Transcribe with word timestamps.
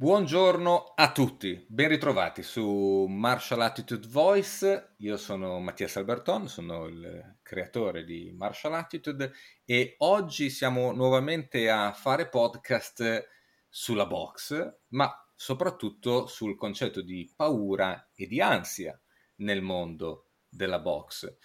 Buongiorno 0.00 0.92
a 0.94 1.10
tutti, 1.10 1.66
ben 1.68 1.88
ritrovati 1.88 2.44
su 2.44 3.06
Martial 3.08 3.62
Attitude 3.62 4.06
Voice. 4.06 4.94
Io 4.98 5.16
sono 5.16 5.58
Mattia 5.58 5.88
Alberton, 5.92 6.46
sono 6.46 6.86
il 6.86 7.38
creatore 7.42 8.04
di 8.04 8.30
Martial 8.30 8.74
Attitude 8.74 9.32
e 9.64 9.96
oggi 9.98 10.50
siamo 10.50 10.92
nuovamente 10.92 11.68
a 11.68 11.92
fare 11.92 12.28
podcast 12.28 13.26
sulla 13.68 14.06
box, 14.06 14.76
ma 14.90 15.12
soprattutto 15.34 16.28
sul 16.28 16.56
concetto 16.56 17.02
di 17.02 17.32
paura 17.34 18.10
e 18.14 18.28
di 18.28 18.40
ansia 18.40 18.96
nel 19.38 19.62
mondo 19.62 20.28
della 20.48 20.78
box. 20.78 21.38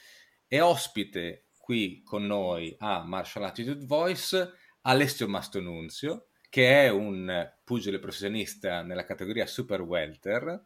È 0.46 0.62
ospite 0.62 1.48
qui 1.58 2.04
con 2.04 2.24
noi 2.28 2.76
a 2.78 3.04
Martial 3.04 3.46
Attitude 3.46 3.84
Voice 3.84 4.52
Alessio 4.82 5.28
Mastonunzio 5.28 6.28
che 6.54 6.84
è 6.84 6.88
un 6.88 7.52
pugile 7.64 7.98
professionista 7.98 8.84
nella 8.84 9.06
categoria 9.06 9.48
Super 9.48 9.82
Welter, 9.82 10.64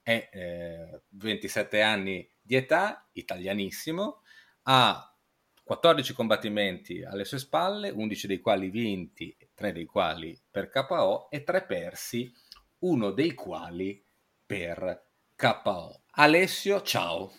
è 0.00 0.28
eh, 0.32 1.02
27 1.08 1.82
anni 1.82 2.30
di 2.40 2.54
età, 2.54 3.08
italianissimo, 3.14 4.22
ha 4.62 5.12
14 5.64 6.12
combattimenti 6.12 7.02
alle 7.02 7.24
sue 7.24 7.40
spalle, 7.40 7.90
11 7.90 8.28
dei 8.28 8.38
quali 8.38 8.70
vinti, 8.70 9.36
3 9.54 9.72
dei 9.72 9.86
quali 9.86 10.40
per 10.48 10.70
KO 10.70 11.28
e 11.28 11.42
3 11.42 11.64
persi, 11.64 12.32
uno 12.82 13.10
dei 13.10 13.34
quali 13.34 14.06
per 14.46 15.04
KO. 15.34 16.02
Alessio, 16.12 16.80
ciao, 16.82 17.32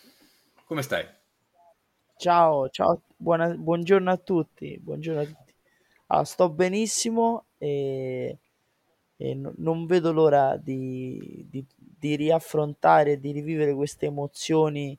come 0.65 0.81
stai? 0.81 1.07
Ciao, 2.17 2.67
ciao, 2.67 3.03
buona, 3.15 3.55
buongiorno 3.55 4.11
a 4.11 4.17
tutti, 4.17 4.77
buongiorno 4.81 5.21
a 5.21 5.25
tutti. 5.25 5.55
Ah, 6.07 6.25
sto 6.25 6.49
benissimo 6.49 7.45
e, 7.65 8.37
e 9.17 9.33
no- 9.35 9.53
non 9.57 9.85
vedo 9.85 10.11
l'ora 10.11 10.57
di, 10.57 11.45
di- 11.49 11.65
di 11.77 12.15
riaffrontare 12.15 13.19
di 13.19 13.31
rivivere 13.31 13.73
queste 13.73 14.07
emozioni 14.07 14.97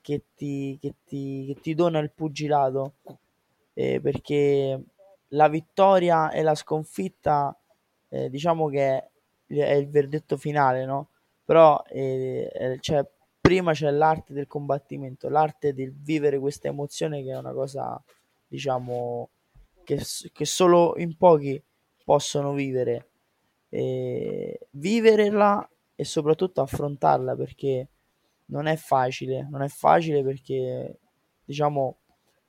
che 0.00 0.22
ti, 0.34 0.78
che 0.80 0.94
ti, 1.04 1.44
che 1.48 1.60
ti 1.60 1.74
dona 1.74 1.98
il 1.98 2.10
pugilato, 2.12 2.94
eh, 3.74 4.00
perché 4.00 4.82
la 5.28 5.48
vittoria 5.48 6.30
e 6.30 6.42
la 6.42 6.54
sconfitta, 6.54 7.56
eh, 8.08 8.30
diciamo 8.30 8.68
che 8.68 9.10
è 9.46 9.72
il 9.74 9.88
verdetto 9.88 10.36
finale, 10.36 10.84
no? 10.84 11.08
Però 11.44 11.82
eh, 11.88 12.50
eh, 12.52 12.78
c'è- 12.80 13.04
prima 13.40 13.72
c'è 13.72 13.90
l'arte 13.90 14.32
del 14.32 14.46
combattimento, 14.46 15.28
l'arte 15.28 15.72
di 15.72 15.92
vivere 15.94 16.38
questa 16.38 16.68
emozione 16.68 17.22
che 17.22 17.30
è 17.32 17.36
una 17.36 17.52
cosa, 17.52 18.00
diciamo 18.46 19.28
che, 19.84 20.00
che 20.32 20.44
solo 20.44 20.94
in 20.98 21.16
pochi 21.16 21.60
possono 22.10 22.54
vivere. 22.54 23.06
E 23.68 24.66
viverla 24.70 25.68
e 25.94 26.04
soprattutto 26.04 26.60
affrontarla 26.60 27.36
perché 27.36 27.86
non 28.46 28.66
è 28.66 28.74
facile, 28.74 29.46
non 29.48 29.62
è 29.62 29.68
facile 29.68 30.24
perché 30.24 30.98
diciamo 31.44 31.98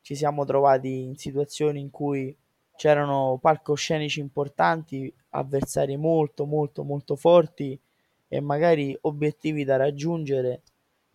ci 0.02 0.16
siamo 0.16 0.46
trovati 0.46 1.04
in 1.04 1.16
situazioni 1.16 1.80
in 1.80 1.92
cui 1.92 2.36
c'erano 2.76 3.38
palcoscenici 3.40 4.20
importanti, 4.20 5.14
avversari 5.30 5.96
molto 5.96 6.48
molto 6.48 6.84
molto 6.84 7.16
forti 7.16 7.80
e 8.28 8.40
magari 8.40 8.98
obiettivi 9.02 9.64
da 9.64 9.76
raggiungere, 9.76 10.64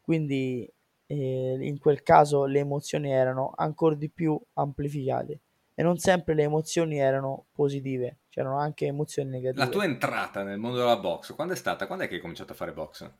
quindi 0.00 0.72
eh, 1.06 1.58
in 1.60 1.80
quel 1.80 2.04
caso 2.04 2.44
le 2.44 2.60
emozioni 2.60 3.10
erano 3.10 3.52
ancora 3.56 3.96
di 3.96 4.08
più 4.08 4.40
amplificate 4.52 5.40
e 5.76 5.82
non 5.84 5.98
sempre 5.98 6.34
le 6.34 6.42
emozioni 6.44 6.98
erano 6.98 7.46
positive, 7.52 8.22
c'erano 8.30 8.58
anche 8.58 8.86
emozioni 8.86 9.30
negative. 9.30 9.54
La 9.54 9.66
tua 9.68 9.82
entrata 9.82 10.44
nel 10.44 10.56
mondo 10.56 10.76
della 10.78 10.98
box, 11.00 11.34
quando 11.34 11.52
è 11.54 11.56
stata? 11.56 11.88
Quando 11.88 12.04
è 12.04 12.08
che 12.08 12.14
hai 12.14 12.20
cominciato 12.20 12.52
a 12.52 12.54
fare 12.54 12.72
box? 12.72 13.12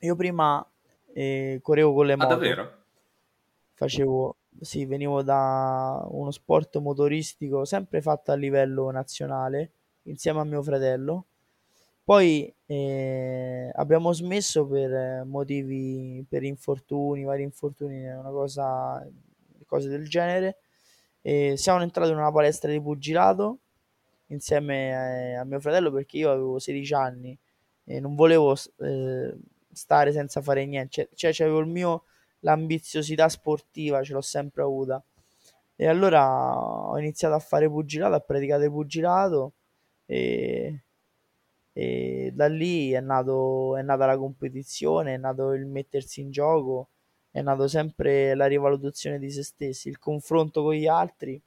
Io 0.00 0.16
prima 0.16 0.68
eh, 1.12 1.60
correvo 1.62 1.94
con 1.94 2.06
le 2.06 2.16
Ah, 2.18 2.26
moto, 2.26 2.26
davvero? 2.26 2.84
facevo, 3.74 4.36
sì, 4.60 4.84
venivo 4.86 5.22
da 5.22 6.04
uno 6.10 6.30
sport 6.30 6.78
motoristico 6.78 7.64
sempre 7.64 8.00
fatto 8.02 8.32
a 8.32 8.34
livello 8.34 8.90
nazionale 8.90 9.72
insieme 10.02 10.40
a 10.40 10.44
mio 10.44 10.62
fratello. 10.62 11.26
Poi 12.04 12.52
eh, 12.66 13.70
abbiamo 13.74 14.12
smesso 14.12 14.66
per 14.66 15.24
motivi, 15.26 16.24
per 16.28 16.42
infortuni, 16.42 17.24
vari 17.24 17.42
infortuni, 17.42 18.06
una 18.08 18.30
cosa, 18.30 19.06
cose 19.66 19.88
del 19.88 20.08
genere. 20.08 20.58
E 21.28 21.58
siamo 21.58 21.82
entrati 21.82 22.10
in 22.10 22.16
una 22.16 22.32
palestra 22.32 22.70
di 22.70 22.80
pugilato 22.80 23.58
insieme 24.28 25.36
a, 25.36 25.40
a 25.40 25.44
mio 25.44 25.60
fratello 25.60 25.92
perché 25.92 26.16
io 26.16 26.30
avevo 26.30 26.58
16 26.58 26.94
anni 26.94 27.38
e 27.84 28.00
non 28.00 28.14
volevo 28.14 28.54
eh, 28.54 29.36
stare 29.70 30.12
senza 30.12 30.40
fare 30.40 30.64
niente, 30.64 31.10
cioè, 31.14 31.30
cioè 31.34 31.46
avevo 31.46 31.60
il 31.60 31.66
mio 31.66 32.04
l'ambiziosità 32.40 33.28
sportiva, 33.28 34.02
ce 34.02 34.14
l'ho 34.14 34.22
sempre 34.22 34.62
avuta. 34.62 35.04
E 35.76 35.86
allora 35.86 36.88
ho 36.90 36.98
iniziato 36.98 37.34
a 37.34 37.40
fare 37.40 37.68
pugilato, 37.68 38.14
a 38.14 38.20
praticare 38.20 38.70
pugilato 38.70 39.52
e, 40.06 40.84
e 41.74 42.30
da 42.34 42.46
lì 42.48 42.92
è 42.92 43.00
nato, 43.00 43.76
è 43.76 43.82
nata 43.82 44.06
la 44.06 44.16
competizione, 44.16 45.12
è 45.14 45.18
nato 45.18 45.52
il 45.52 45.66
mettersi 45.66 46.22
in 46.22 46.30
gioco, 46.30 46.88
è 47.30 47.42
nato 47.42 47.68
sempre 47.68 48.34
la 48.34 48.46
rivalutazione 48.46 49.18
di 49.18 49.30
se 49.30 49.42
stessi, 49.42 49.88
il 49.88 49.98
confronto 49.98 50.62
con 50.62 50.74
gli 50.74 50.86
altri. 50.86 51.40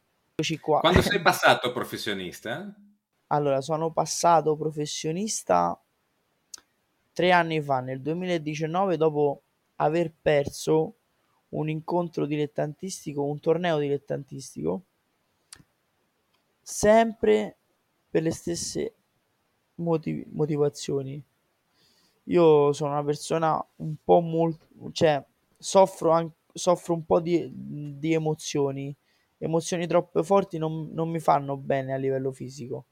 Quando 0.79 1.01
sei 1.01 1.21
passato 1.21 1.71
professionista? 1.71 2.73
Allora, 3.27 3.61
sono 3.61 3.91
passato 3.91 4.55
professionista 4.55 5.79
tre 7.13 7.31
anni 7.31 7.61
fa, 7.61 7.79
nel 7.79 8.01
2019, 8.01 8.97
dopo 8.97 9.41
aver 9.77 10.11
perso 10.21 10.95
un 11.49 11.69
incontro 11.69 12.25
dilettantistico, 12.25 13.23
un 13.23 13.39
torneo 13.39 13.77
dilettantistico, 13.77 14.83
sempre 16.61 17.57
per 18.09 18.23
le 18.23 18.31
stesse 18.31 18.93
motiv- 19.75 20.27
motivazioni. 20.31 21.21
Io 22.25 22.73
sono 22.73 22.91
una 22.91 23.03
persona 23.03 23.65
un 23.77 23.95
po' 24.03 24.19
molto, 24.19 24.67
cioè 24.91 25.23
soffro, 25.61 26.11
anche, 26.11 26.35
soffro 26.53 26.93
un 26.93 27.05
po' 27.05 27.19
di, 27.21 27.49
di 27.53 28.13
emozioni, 28.13 28.95
emozioni 29.37 29.87
troppo 29.87 30.23
forti 30.23 30.57
non, 30.57 30.89
non 30.93 31.09
mi 31.09 31.19
fanno 31.19 31.57
bene 31.57 31.93
a 31.93 31.97
livello 31.97 32.31
fisico. 32.31 32.85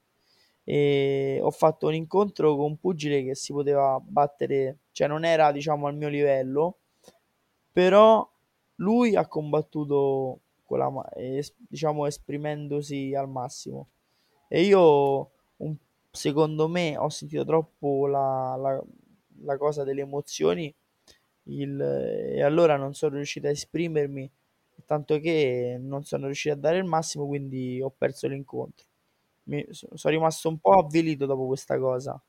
E 0.64 1.40
ho 1.42 1.52
fatto 1.52 1.88
un 1.88 1.96
incontro 1.96 2.56
con 2.56 2.66
un 2.66 2.78
pugile 2.80 3.24
che 3.24 3.36
si 3.36 3.54
poteva 3.54 4.00
battere, 4.04 4.80
cioè 4.92 5.08
non 5.08 5.26
era 5.26 5.52
diciamo 5.52 5.88
al 5.88 5.96
mio 5.96 6.10
livello, 6.10 6.80
però 7.72 8.28
lui 8.76 9.16
ha 9.16 9.28
combattuto 9.28 10.40
con 10.66 10.80
la, 10.80 10.92
diciamo 11.58 12.06
esprimendosi 12.06 13.14
al 13.16 13.30
massimo. 13.30 13.90
E 14.48 14.64
io 14.64 15.32
un- 15.58 15.76
secondo 16.12 16.68
me 16.68 16.98
ho 16.98 17.10
sentito 17.10 17.46
troppo 17.46 18.08
la, 18.08 18.56
la- 18.58 18.84
la 19.44 19.58
cosa 19.58 19.84
delle 19.84 20.02
emozioni 20.02 20.74
il- 21.50 21.82
e 21.82 22.42
allora 22.44 22.76
non 22.78 22.94
sono 22.94 23.16
riuscito 23.16 23.48
a 23.48 23.52
esprimermi 23.52 24.30
tanto 24.86 25.20
che 25.20 25.78
non 25.80 26.04
sono 26.04 26.26
riuscito 26.26 26.56
a 26.56 26.58
dare 26.58 26.78
il 26.78 26.86
massimo 26.86 27.28
quindi 27.28 27.82
ho 27.82 27.90
perso 27.96 28.28
l'incontro 28.28 28.86
mi, 29.44 29.66
so- 29.72 29.90
sono 29.94 30.14
rimasto 30.14 30.50
un 30.50 30.60
po' 30.60 30.74
avvilito 30.80 31.26
dopo 31.26 31.48
questa 31.48 31.78
cosa 31.78 32.22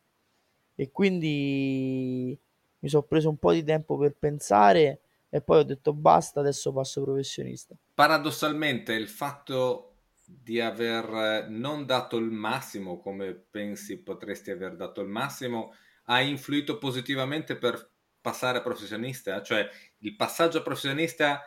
e 0.75 0.91
quindi 0.91 2.38
mi 2.78 2.88
sono 2.88 3.03
preso 3.03 3.28
un 3.28 3.36
po' 3.36 3.53
di 3.53 3.62
tempo 3.62 3.97
per 3.98 4.14
pensare 4.19 5.00
e 5.28 5.41
poi 5.42 5.60
ho 5.60 5.62
detto 5.62 5.92
basta, 5.92 6.41
adesso 6.41 6.72
passo 6.72 7.03
professionista. 7.03 7.76
Paradossalmente 7.94 8.94
il 8.94 9.09
fatto 9.09 9.86
di 10.25 10.60
aver 10.60 11.48
non 11.50 11.84
dato 11.86 12.16
il 12.16 12.30
massimo 12.30 12.98
come 12.98 13.34
pensi 13.34 13.98
potresti 13.98 14.50
aver 14.50 14.77
dato 14.77 15.00
il 15.00 15.09
massimo 15.09 15.74
ha 16.04 16.21
influito 16.21 16.78
positivamente 16.78 17.56
per 17.56 17.90
passare 18.20 18.58
a 18.58 18.62
professionista? 18.62 19.42
Cioè 19.42 19.68
il 19.98 20.16
passaggio 20.16 20.58
a 20.58 20.62
professionista 20.62 21.42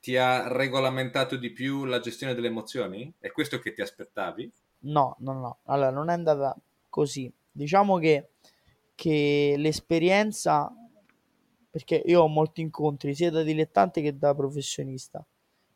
ti 0.00 0.16
ha 0.16 0.48
regolamentato 0.48 1.36
di 1.36 1.50
più 1.50 1.84
la 1.84 2.00
gestione 2.00 2.34
delle 2.34 2.48
emozioni? 2.48 3.12
È 3.18 3.30
questo 3.30 3.58
che 3.58 3.72
ti 3.72 3.80
aspettavi? 3.80 4.52
No, 4.80 5.16
no, 5.20 5.32
no, 5.32 5.58
allora 5.64 5.90
non 5.90 6.10
è 6.10 6.12
andata 6.12 6.56
così. 6.90 7.32
Diciamo 7.50 7.98
che, 7.98 8.30
che 8.94 9.54
l'esperienza, 9.56 10.70
perché 11.70 12.02
io 12.04 12.22
ho 12.22 12.28
molti 12.28 12.60
incontri 12.60 13.14
sia 13.14 13.30
da 13.30 13.42
dilettante 13.42 14.02
che 14.02 14.18
da 14.18 14.34
professionista, 14.34 15.24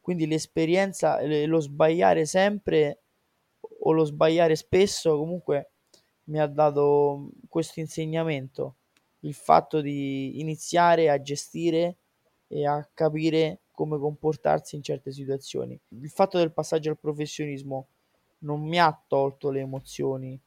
quindi 0.00 0.26
l'esperienza 0.26 1.18
lo 1.46 1.60
sbagliare 1.60 2.26
sempre 2.26 3.00
o 3.80 3.92
lo 3.92 4.04
sbagliare 4.04 4.56
spesso 4.56 5.16
comunque 5.16 5.70
mi 6.24 6.38
ha 6.38 6.46
dato 6.46 7.30
questo 7.48 7.80
insegnamento, 7.80 8.76
il 9.20 9.34
fatto 9.34 9.80
di 9.80 10.40
iniziare 10.40 11.10
a 11.10 11.20
gestire 11.20 11.96
e 12.46 12.66
a 12.66 12.88
capire 12.92 13.60
come 13.72 13.98
comportarsi 13.98 14.76
in 14.76 14.82
certe 14.82 15.12
situazioni. 15.12 15.78
Il 15.88 16.10
fatto 16.10 16.38
del 16.38 16.52
passaggio 16.52 16.90
al 16.90 16.98
professionismo 16.98 17.86
non 18.40 18.60
mi 18.60 18.78
ha 18.78 19.00
tolto 19.06 19.50
le 19.50 19.60
emozioni, 19.60 20.40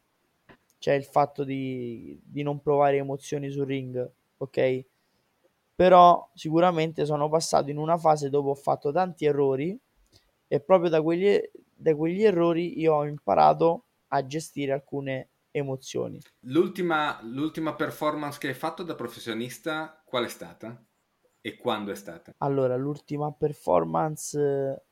cioè 0.80 0.94
il 0.96 1.04
fatto 1.04 1.44
di, 1.44 2.20
di 2.24 2.44
non 2.44 2.62
provare 2.62 2.98
emozioni 2.98 3.50
sul 3.50 3.66
ring, 3.66 4.10
ok? 4.38 4.86
Però 5.76 6.30
sicuramente 6.34 7.06
sono 7.06 7.30
passato 7.30 7.70
in 7.70 7.78
una 7.78 7.98
fase 7.98 8.30
dove 8.30 8.50
ho 8.50 8.56
fatto 8.56 8.92
tanti 8.92 9.26
errori 9.26 9.78
e 10.48 10.60
proprio 10.60 10.90
da 10.90 11.02
quegli, 11.02 11.40
da 11.74 11.96
quegli 11.96 12.24
errori 12.24 12.80
io 12.80 12.96
ho 12.96 13.06
imparato 13.06 13.86
a 14.10 14.26
gestire 14.26 14.74
alcune 14.74 15.30
emozioni. 15.52 16.20
L'ultima, 16.42 17.20
l'ultima 17.24 17.76
performance 17.76 18.40
che 18.40 18.48
hai 18.48 18.54
fatto 18.54 18.84
da 18.84 18.96
professionista, 18.96 20.02
qual 20.06 20.26
è 20.26 20.30
stata? 20.30 20.84
E 21.42 21.58
quando 21.58 21.92
è 21.92 21.96
stata? 21.96 22.34
Allora, 22.38 22.76
l'ultima 22.76 23.32
performance 23.32 24.84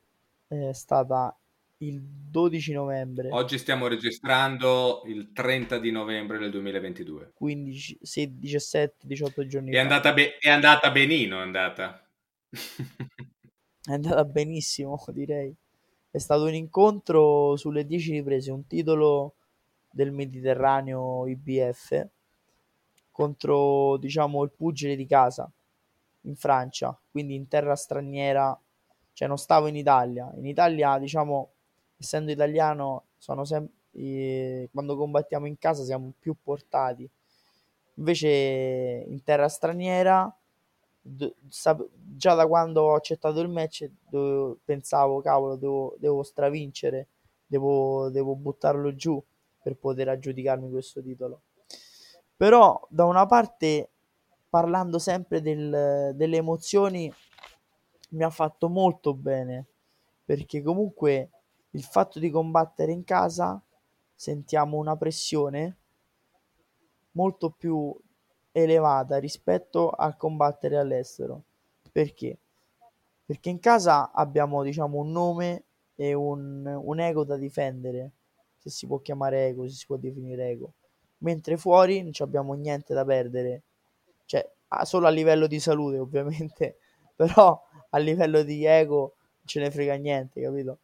eh, 0.47 0.69
è 0.69 0.73
stata 0.73 1.35
il 1.81 2.01
12 2.01 2.73
novembre. 2.73 3.29
Oggi 3.31 3.57
stiamo 3.57 3.88
registrando 3.88 5.03
il 5.06 5.31
30 5.31 5.77
di 5.77 5.91
novembre 5.91 6.38
del 6.38 6.51
2022. 6.51 7.31
15, 7.33 8.00
16, 8.01 8.39
17, 8.39 9.07
18 9.07 9.47
giorni 9.47 9.71
è 9.71 9.75
fa. 9.75 9.81
Andata 9.81 10.13
be- 10.13 10.38
è 10.38 10.50
andata 10.50 10.91
benino, 10.91 11.39
è 11.39 11.41
andata. 11.41 12.06
è 12.50 13.91
andata 13.91 14.25
benissimo, 14.25 15.01
direi. 15.13 15.56
È 16.11 16.17
stato 16.17 16.45
un 16.45 16.56
incontro 16.56 17.56
sulle 17.56 17.85
10 17.85 18.11
riprese, 18.11 18.51
un 18.51 18.65
titolo 18.65 19.35
del 20.00 20.12
Mediterraneo 20.13 21.28
IBF 21.28 22.07
contro, 23.12 23.98
diciamo, 23.98 24.44
il 24.44 24.51
pugile 24.51 24.96
di 24.96 25.06
casa 25.06 25.50
in 26.22 26.36
Francia, 26.36 26.98
quindi 27.12 27.36
in 27.36 27.48
terra 27.50 27.75
straniera, 27.75 28.57
cioè 29.13 29.28
non 29.28 29.38
stavo 29.38 29.68
in 29.68 29.75
Italia. 29.75 30.31
In 30.38 30.46
Italia, 30.46 30.98
diciamo, 31.00 31.50
essendo 31.98 32.31
italiano, 32.31 33.04
sono 33.18 33.44
sempre 33.44 33.74
eh, 33.94 34.69
quando 34.72 34.96
combattiamo 34.96 35.48
in 35.48 35.57
casa 35.57 35.84
siamo 35.84 36.13
più 36.18 36.36
portati. 36.42 37.10
Invece 37.95 38.30
in 39.07 39.22
terra 39.24 39.50
straniera, 39.50 40.34
d- 41.02 41.34
sap- 41.50 41.90
già 42.16 42.34
da 42.36 42.48
quando 42.48 42.84
ho 42.84 42.95
accettato 42.95 43.42
il 43.42 43.50
match, 43.50 43.90
do- 44.10 44.57
pensavo, 44.63 45.22
cavolo, 45.22 45.56
devo, 45.57 45.95
devo 46.00 46.24
stravincere, 46.24 47.07
devo, 47.45 48.10
devo 48.10 48.36
buttarlo 48.36 48.95
giù 48.95 49.22
per 49.61 49.75
poter 49.77 50.09
aggiudicarmi 50.09 50.69
questo 50.69 51.01
titolo. 51.01 51.41
Però 52.35 52.85
da 52.89 53.06
una 53.06 53.25
parte, 53.25 53.89
parlando 54.50 55.00
sempre 55.00 55.41
del, 55.41 56.13
delle 56.15 56.38
emozioni, 56.38 57.11
mi 58.11 58.23
ha 58.23 58.29
fatto 58.29 58.69
molto 58.69 59.13
bene, 59.13 59.65
perché 60.23 60.61
comunque 60.61 61.29
il 61.71 61.83
fatto 61.83 62.19
di 62.19 62.29
combattere 62.29 62.91
in 62.91 63.03
casa 63.03 63.61
sentiamo 64.15 64.77
una 64.77 64.95
pressione 64.95 65.77
molto 67.11 67.51
più 67.51 67.95
elevata 68.51 69.17
rispetto 69.17 69.89
al 69.89 70.17
combattere 70.17 70.77
all'estero. 70.77 71.44
Perché? 71.91 72.38
Perché 73.25 73.50
in 73.50 73.59
casa 73.59 74.11
abbiamo 74.11 74.63
diciamo 74.63 75.00
un 75.00 75.11
nome 75.11 75.63
e 75.95 76.13
un, 76.13 76.65
un 76.65 77.00
ego 77.00 77.23
da 77.23 77.35
difendere, 77.35 78.11
se 78.59 78.69
si 78.69 78.85
può 78.85 79.00
chiamare 79.00 79.47
ego, 79.47 79.67
se 79.67 79.75
si 79.75 79.85
può 79.85 79.97
definire 79.97 80.50
ego. 80.50 80.73
Mentre 81.19 81.57
fuori 81.57 82.01
non 82.01 82.11
abbiamo 82.19 82.53
niente 82.53 82.94
da 82.94 83.03
perdere, 83.06 83.63
cioè 84.25 84.47
solo 84.83 85.07
a 85.07 85.09
livello 85.09 85.47
di 85.47 85.59
salute 85.59 85.97
ovviamente, 86.00 86.77
però 87.15 87.61
a 87.89 87.97
livello 87.97 88.44
di 88.44 88.65
ego 88.65 89.15
non 89.38 89.45
ce 89.45 89.59
ne 89.61 89.71
frega 89.71 89.95
niente, 89.95 90.41
capito? 90.41 90.79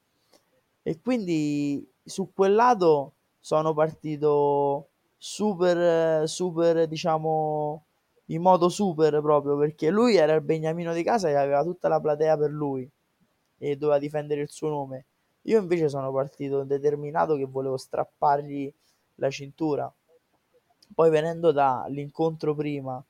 E 0.81 0.99
quindi 1.01 1.87
su 2.03 2.31
quel 2.33 2.53
lato 2.53 3.13
sono 3.39 3.73
partito 3.73 4.89
super, 5.17 6.27
super, 6.27 6.87
diciamo, 6.87 7.85
in 8.27 8.41
modo 8.41 8.69
super 8.69 9.21
proprio, 9.21 9.57
perché 9.57 9.89
lui 9.89 10.15
era 10.15 10.33
il 10.33 10.41
beniamino 10.41 10.93
di 10.93 11.03
casa 11.03 11.29
e 11.29 11.35
aveva 11.35 11.63
tutta 11.63 11.87
la 11.87 11.99
platea 11.99 12.37
per 12.37 12.51
lui 12.51 12.89
e 13.57 13.75
doveva 13.77 13.99
difendere 13.99 14.41
il 14.41 14.49
suo 14.49 14.69
nome. 14.69 15.05
Io 15.47 15.59
invece 15.59 15.89
sono 15.89 16.11
partito 16.11 16.63
determinato 16.63 17.35
che 17.35 17.45
volevo 17.45 17.77
strappargli 17.77 18.71
la 19.15 19.29
cintura. 19.29 19.93
Poi 20.93 21.09
venendo 21.09 21.51
dall'incontro 21.51 22.55
prima, 22.55 23.03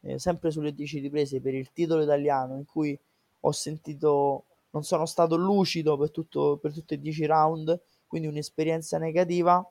eh, 0.00 0.18
sempre 0.18 0.50
sulle 0.50 0.74
10 0.74 1.00
riprese 1.00 1.40
per 1.40 1.54
il 1.54 1.72
titolo 1.72 2.02
italiano, 2.02 2.56
in 2.56 2.64
cui 2.64 2.98
ho 3.40 3.52
sentito 3.52 4.44
non 4.70 4.82
sono 4.82 5.06
stato 5.06 5.36
lucido 5.36 5.96
per, 5.96 6.10
tutto, 6.10 6.56
per 6.56 6.72
tutti 6.72 6.94
e 6.94 6.98
dieci 6.98 7.26
round, 7.26 7.78
quindi 8.06 8.28
un'esperienza 8.28 8.98
negativa 8.98 9.66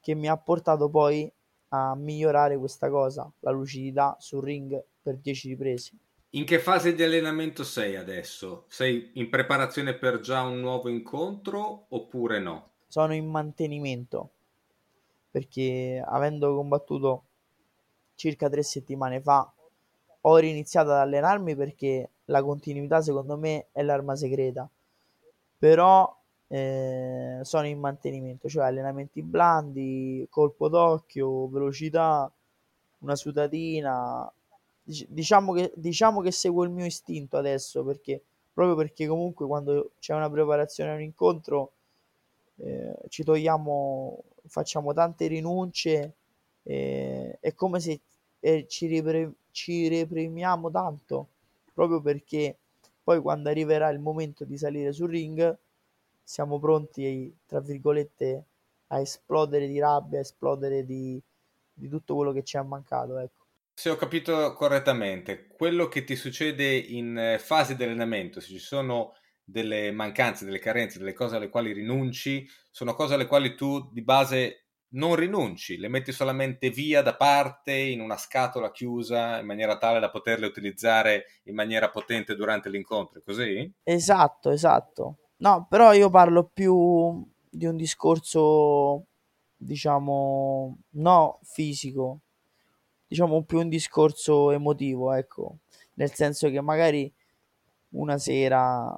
che 0.00 0.14
mi 0.14 0.28
ha 0.28 0.36
portato 0.36 0.88
poi 0.88 1.30
a 1.68 1.94
migliorare 1.94 2.56
questa 2.58 2.88
cosa, 2.90 3.30
la 3.40 3.50
lucidità 3.50 4.16
sul 4.18 4.42
ring 4.42 4.82
per 5.02 5.16
10 5.16 5.48
riprese. 5.48 5.92
In 6.34 6.44
che 6.44 6.60
fase 6.60 6.94
di 6.94 7.02
allenamento 7.02 7.64
sei 7.64 7.96
adesso? 7.96 8.64
Sei 8.68 9.10
in 9.14 9.28
preparazione 9.28 9.94
per 9.94 10.20
già 10.20 10.42
un 10.42 10.60
nuovo 10.60 10.88
incontro 10.88 11.86
oppure 11.88 12.38
no? 12.38 12.68
Sono 12.86 13.14
in 13.14 13.28
mantenimento 13.28 14.30
perché 15.28 16.00
avendo 16.04 16.54
combattuto 16.54 17.24
circa 18.14 18.48
tre 18.48 18.62
settimane 18.62 19.20
fa 19.20 19.52
ho 20.20 20.36
riniziato 20.36 20.90
ad 20.90 20.98
allenarmi 20.98 21.56
perché 21.56 22.10
la 22.26 22.42
continuità 22.44 23.00
secondo 23.00 23.36
me 23.36 23.66
è 23.72 23.82
l'arma 23.82 24.14
segreta 24.14 24.68
però 25.58 26.16
eh, 26.46 27.38
sono 27.42 27.66
in 27.66 27.78
mantenimento 27.78 28.48
cioè 28.48 28.66
allenamenti 28.66 29.22
blandi 29.22 30.26
colpo 30.30 30.68
d'occhio 30.68 31.48
velocità 31.48 32.30
una 32.98 33.16
sudatina 33.16 34.30
diciamo 35.08 35.52
che, 35.52 35.72
diciamo 35.76 36.20
che 36.20 36.30
seguo 36.32 36.64
il 36.64 36.70
mio 36.70 36.84
istinto 36.86 37.36
adesso 37.36 37.84
perché 37.84 38.22
proprio 38.52 38.76
perché 38.76 39.06
comunque 39.06 39.46
quando 39.46 39.92
c'è 39.98 40.14
una 40.14 40.30
preparazione 40.30 40.90
a 40.90 40.94
un 40.94 41.02
incontro 41.02 41.72
eh, 42.56 42.94
ci 43.08 43.24
togliamo 43.24 44.22
facciamo 44.46 44.92
tante 44.92 45.26
rinunce 45.26 46.14
eh, 46.62 47.38
è 47.40 47.54
come 47.54 47.80
se 47.80 48.00
eh, 48.40 48.66
ci, 48.66 48.86
ripre- 48.86 49.32
ci 49.50 49.88
reprimiamo 49.88 50.70
tanto 50.70 51.28
proprio 51.72 52.00
perché 52.00 52.56
poi 53.02 53.20
quando 53.20 53.48
arriverà 53.48 53.88
il 53.90 53.98
momento 54.00 54.44
di 54.44 54.56
salire 54.56 54.92
sul 54.92 55.10
ring 55.10 55.58
siamo 56.22 56.60
pronti, 56.60 57.36
tra 57.46 57.58
virgolette, 57.60 58.44
a 58.88 59.00
esplodere 59.00 59.66
di 59.66 59.80
rabbia, 59.80 60.18
a 60.18 60.22
esplodere 60.22 60.84
di, 60.86 61.20
di 61.72 61.88
tutto 61.88 62.14
quello 62.14 62.30
che 62.32 62.44
ci 62.44 62.56
è 62.56 62.62
mancato. 62.62 63.18
Ecco. 63.18 63.39
Se 63.80 63.88
ho 63.88 63.96
capito 63.96 64.52
correttamente, 64.52 65.46
quello 65.46 65.88
che 65.88 66.04
ti 66.04 66.14
succede 66.14 66.76
in 66.76 67.16
eh, 67.16 67.38
fase 67.38 67.76
di 67.76 67.82
allenamento, 67.82 68.38
se 68.38 68.48
ci 68.48 68.58
sono 68.58 69.14
delle 69.42 69.90
mancanze, 69.90 70.44
delle 70.44 70.58
carenze, 70.58 70.98
delle 70.98 71.14
cose 71.14 71.36
alle 71.36 71.48
quali 71.48 71.72
rinunci, 71.72 72.46
sono 72.70 72.92
cose 72.92 73.14
alle 73.14 73.24
quali 73.24 73.54
tu 73.54 73.90
di 73.90 74.02
base 74.02 74.66
non 74.88 75.14
rinunci, 75.14 75.78
le 75.78 75.88
metti 75.88 76.12
solamente 76.12 76.68
via 76.68 77.00
da 77.00 77.16
parte 77.16 77.72
in 77.72 78.02
una 78.02 78.18
scatola 78.18 78.70
chiusa 78.70 79.38
in 79.38 79.46
maniera 79.46 79.78
tale 79.78 79.98
da 79.98 80.10
poterle 80.10 80.44
utilizzare 80.44 81.40
in 81.44 81.54
maniera 81.54 81.88
potente 81.88 82.34
durante 82.34 82.68
l'incontro, 82.68 83.22
così? 83.24 83.72
Esatto, 83.82 84.50
esatto. 84.50 85.30
No, 85.38 85.66
però 85.70 85.94
io 85.94 86.10
parlo 86.10 86.50
più 86.52 87.26
di 87.48 87.64
un 87.64 87.76
discorso, 87.76 89.06
diciamo, 89.56 90.80
no 90.96 91.38
fisico, 91.44 92.24
diciamo 93.10 93.42
più 93.42 93.58
un 93.58 93.68
discorso 93.68 94.52
emotivo, 94.52 95.12
ecco, 95.12 95.56
nel 95.94 96.12
senso 96.12 96.48
che 96.48 96.60
magari 96.60 97.12
una 97.90 98.18
sera 98.18 98.96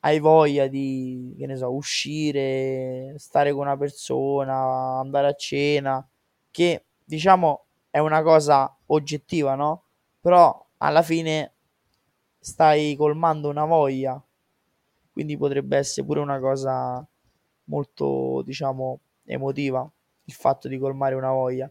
hai 0.00 0.18
voglia 0.20 0.66
di, 0.66 1.34
che 1.38 1.46
ne 1.46 1.56
so, 1.56 1.72
uscire, 1.74 3.14
stare 3.18 3.52
con 3.52 3.62
una 3.62 3.76
persona, 3.76 4.98
andare 5.00 5.28
a 5.28 5.34
cena, 5.34 6.06
che 6.50 6.84
diciamo 7.02 7.64
è 7.90 7.98
una 7.98 8.22
cosa 8.22 8.74
oggettiva, 8.86 9.54
no? 9.54 9.84
Però 10.20 10.66
alla 10.78 11.02
fine 11.02 11.54
stai 12.38 12.94
colmando 12.96 13.48
una 13.48 13.64
voglia, 13.64 14.22
quindi 15.12 15.36
potrebbe 15.38 15.78
essere 15.78 16.06
pure 16.06 16.20
una 16.20 16.38
cosa 16.38 17.06
molto, 17.64 18.42
diciamo, 18.44 19.00
emotiva 19.24 19.90
il 20.24 20.32
fatto 20.34 20.68
di 20.68 20.78
colmare 20.78 21.14
una 21.14 21.30
voglia. 21.30 21.70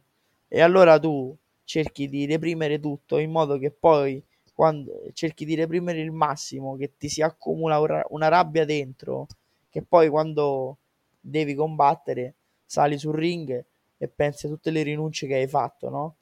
E 0.56 0.62
allora 0.62 1.00
tu 1.00 1.36
cerchi 1.64 2.08
di 2.08 2.28
reprimere 2.28 2.80
tutto 2.80 3.18
in 3.18 3.32
modo 3.32 3.58
che 3.58 3.72
poi 3.72 4.24
quando 4.54 5.10
cerchi 5.14 5.46
di 5.46 5.56
reprimere 5.56 6.00
il 6.00 6.12
massimo, 6.12 6.76
che 6.78 6.94
ti 6.96 7.10
si 7.10 7.24
accumula 7.24 7.80
una 8.10 8.28
rabbia 8.28 8.64
dentro, 8.64 9.26
che 9.72 9.82
poi 9.82 10.10
quando 10.10 10.78
devi 11.20 11.56
combattere 11.56 12.36
sali 12.66 13.00
sul 13.00 13.16
ring 13.16 13.66
e 13.98 14.08
pensi 14.08 14.46
a 14.46 14.50
tutte 14.50 14.70
le 14.70 14.84
rinunce 14.84 15.26
che 15.26 15.36
hai 15.36 15.48
fatto, 15.48 15.90
no? 15.90 16.16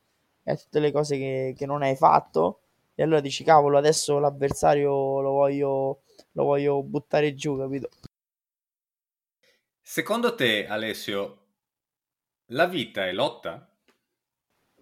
E 0.44 0.52
a 0.52 0.56
tutte 0.56 0.80
le 0.80 0.92
cose 0.94 1.18
che, 1.18 1.54
che 1.58 1.66
non 1.66 1.82
hai 1.82 1.98
fatto, 1.98 2.62
e 2.96 3.04
allora 3.04 3.20
dici 3.20 3.44
cavolo, 3.44 3.78
adesso 3.78 4.18
l'avversario 4.18 5.20
lo 5.20 5.32
voglio, 5.32 6.04
lo 6.32 6.44
voglio 6.46 6.82
buttare 6.84 7.36
giù, 7.36 7.58
capito? 7.58 7.90
Secondo 9.84 10.34
te, 10.34 10.66
Alessio, 10.66 11.38
La 12.50 12.68
vita 12.68 13.08
è 13.08 13.14
lotta? 13.14 13.71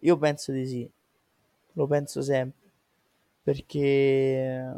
Io 0.01 0.17
penso 0.17 0.51
di 0.51 0.65
sì, 0.65 0.89
lo 1.73 1.87
penso 1.87 2.21
sempre, 2.21 2.69
perché 3.43 4.71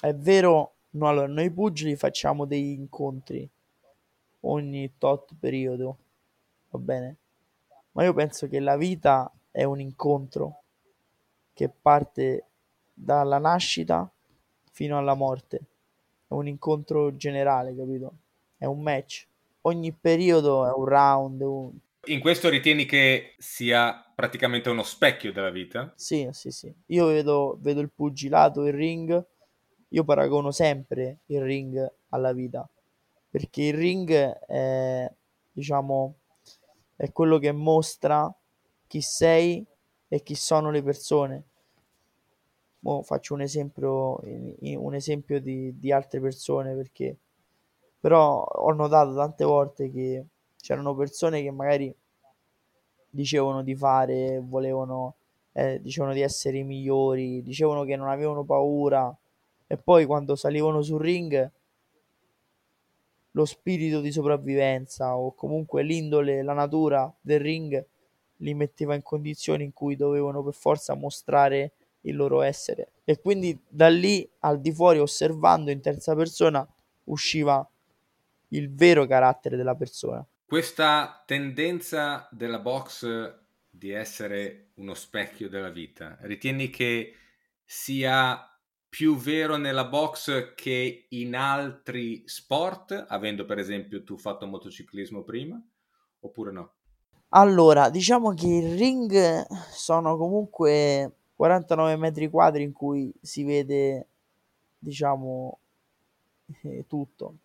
è 0.00 0.14
vero, 0.14 0.74
no, 0.90 1.08
allora, 1.08 1.26
noi 1.26 1.50
pugili 1.50 1.94
facciamo 1.96 2.44
degli 2.44 2.70
incontri 2.70 3.48
ogni 4.40 4.92
tot 4.98 5.34
periodo, 5.38 5.96
va 6.70 6.78
bene? 6.78 7.16
Ma 7.92 8.04
io 8.04 8.12
penso 8.14 8.48
che 8.48 8.58
la 8.58 8.76
vita 8.76 9.30
è 9.50 9.64
un 9.64 9.80
incontro 9.80 10.62
che 11.52 11.68
parte 11.68 12.46
dalla 12.92 13.38
nascita 13.38 14.10
fino 14.70 14.98
alla 14.98 15.14
morte. 15.14 15.60
È 16.26 16.32
un 16.32 16.48
incontro 16.48 17.14
generale, 17.16 17.76
capito? 17.76 18.12
È 18.56 18.64
un 18.64 18.80
match. 18.80 19.26
Ogni 19.62 19.92
periodo 19.92 20.66
è 20.66 20.72
un 20.72 20.84
round. 20.86 21.40
Un... 21.42 21.70
In 22.06 22.18
questo 22.18 22.48
ritieni 22.48 22.84
che 22.84 23.34
sia 23.38 24.04
praticamente 24.14 24.68
uno 24.68 24.82
specchio 24.82 25.32
della 25.32 25.50
vita? 25.50 25.92
Sì, 25.94 26.28
sì, 26.32 26.50
sì. 26.50 26.74
Io 26.86 27.06
vedo, 27.06 27.58
vedo 27.60 27.80
il 27.80 27.92
pugilato, 27.92 28.66
il 28.66 28.72
ring. 28.72 29.24
Io 29.88 30.02
paragono 30.02 30.50
sempre 30.50 31.18
il 31.26 31.40
ring 31.42 31.92
alla 32.08 32.32
vita. 32.32 32.68
Perché 33.30 33.62
il 33.62 33.74
ring 33.74 34.10
è, 34.10 35.12
diciamo, 35.52 36.14
è 36.96 37.12
quello 37.12 37.38
che 37.38 37.52
mostra 37.52 38.34
chi 38.88 39.00
sei 39.00 39.64
e 40.08 40.22
chi 40.24 40.34
sono 40.34 40.72
le 40.72 40.82
persone. 40.82 41.42
Mo 42.80 43.04
faccio 43.04 43.34
un 43.34 43.42
esempio, 43.42 44.18
un 44.24 44.94
esempio 44.96 45.40
di, 45.40 45.78
di 45.78 45.92
altre 45.92 46.20
persone 46.20 46.74
perché 46.74 47.16
però 48.00 48.42
ho 48.42 48.72
notato 48.72 49.14
tante 49.14 49.44
volte 49.44 49.88
che 49.92 50.24
c'erano 50.62 50.94
persone 50.94 51.42
che 51.42 51.50
magari 51.50 51.92
dicevano 53.10 53.62
di 53.62 53.74
fare, 53.74 54.40
volevano, 54.40 55.16
eh, 55.52 55.80
dicevano 55.82 56.14
di 56.14 56.20
essere 56.20 56.58
i 56.58 56.62
migliori, 56.62 57.42
dicevano 57.42 57.82
che 57.82 57.96
non 57.96 58.08
avevano 58.08 58.44
paura 58.44 59.14
e 59.66 59.76
poi 59.76 60.06
quando 60.06 60.36
salivano 60.36 60.80
sul 60.80 61.00
ring 61.00 61.50
lo 63.32 63.44
spirito 63.44 64.00
di 64.00 64.12
sopravvivenza 64.12 65.16
o 65.16 65.34
comunque 65.34 65.82
l'indole, 65.82 66.42
la 66.42 66.52
natura 66.52 67.12
del 67.20 67.40
ring 67.40 67.84
li 68.36 68.54
metteva 68.54 68.94
in 68.94 69.02
condizioni 69.02 69.64
in 69.64 69.72
cui 69.72 69.96
dovevano 69.96 70.44
per 70.44 70.54
forza 70.54 70.94
mostrare 70.94 71.72
il 72.02 72.14
loro 72.14 72.40
essere 72.40 72.92
e 73.04 73.20
quindi 73.20 73.58
da 73.66 73.88
lì 73.88 74.28
al 74.40 74.60
di 74.60 74.72
fuori 74.72 75.00
osservando 75.00 75.70
in 75.70 75.80
terza 75.80 76.14
persona 76.14 76.66
usciva 77.04 77.66
il 78.48 78.72
vero 78.72 79.06
carattere 79.06 79.56
della 79.56 79.74
persona. 79.74 80.24
Questa 80.44 81.22
tendenza 81.26 82.28
della 82.30 82.58
box 82.58 83.40
di 83.68 83.90
essere 83.90 84.72
uno 84.74 84.94
specchio 84.94 85.48
della 85.48 85.70
vita, 85.70 86.18
ritieni 86.20 86.68
che 86.68 87.14
sia 87.64 88.46
più 88.88 89.16
vero 89.16 89.56
nella 89.56 89.86
box 89.86 90.54
che 90.54 91.06
in 91.08 91.34
altri 91.34 92.22
sport, 92.26 93.06
avendo 93.08 93.46
per 93.46 93.58
esempio 93.58 94.04
tu 94.04 94.18
fatto 94.18 94.46
motociclismo 94.46 95.22
prima, 95.22 95.58
oppure 96.20 96.52
no? 96.52 96.72
Allora, 97.30 97.88
diciamo 97.88 98.34
che 98.34 98.46
il 98.46 98.76
ring 98.76 99.46
sono 99.70 100.18
comunque 100.18 101.10
49 101.34 101.96
metri 101.96 102.28
quadri 102.28 102.62
in 102.62 102.72
cui 102.72 103.10
si 103.22 103.42
vede, 103.44 104.08
diciamo, 104.78 105.58
eh, 106.62 106.84
tutto, 106.86 107.36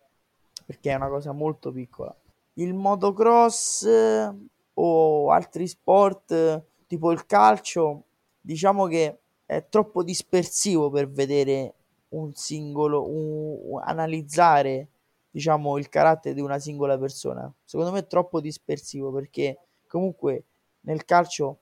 perché 0.66 0.90
è 0.90 0.96
una 0.96 1.08
cosa 1.08 1.32
molto 1.32 1.72
piccola. 1.72 2.14
Il 2.58 2.74
motocross 2.74 3.84
eh, 3.84 4.34
o 4.74 5.30
altri 5.30 5.68
sport 5.68 6.64
tipo 6.88 7.12
il 7.12 7.24
calcio, 7.24 8.06
diciamo 8.40 8.86
che 8.86 9.20
è 9.46 9.68
troppo 9.68 10.02
dispersivo 10.02 10.90
per 10.90 11.08
vedere 11.08 11.74
un 12.08 12.34
singolo, 12.34 13.08
un, 13.08 13.80
analizzare 13.84 14.88
diciamo 15.30 15.78
il 15.78 15.88
carattere 15.88 16.34
di 16.34 16.40
una 16.40 16.58
singola 16.58 16.98
persona. 16.98 17.52
Secondo 17.64 17.92
me 17.92 18.00
è 18.00 18.06
troppo 18.08 18.40
dispersivo 18.40 19.12
perché 19.12 19.58
comunque 19.86 20.46
nel 20.80 21.04
calcio 21.04 21.58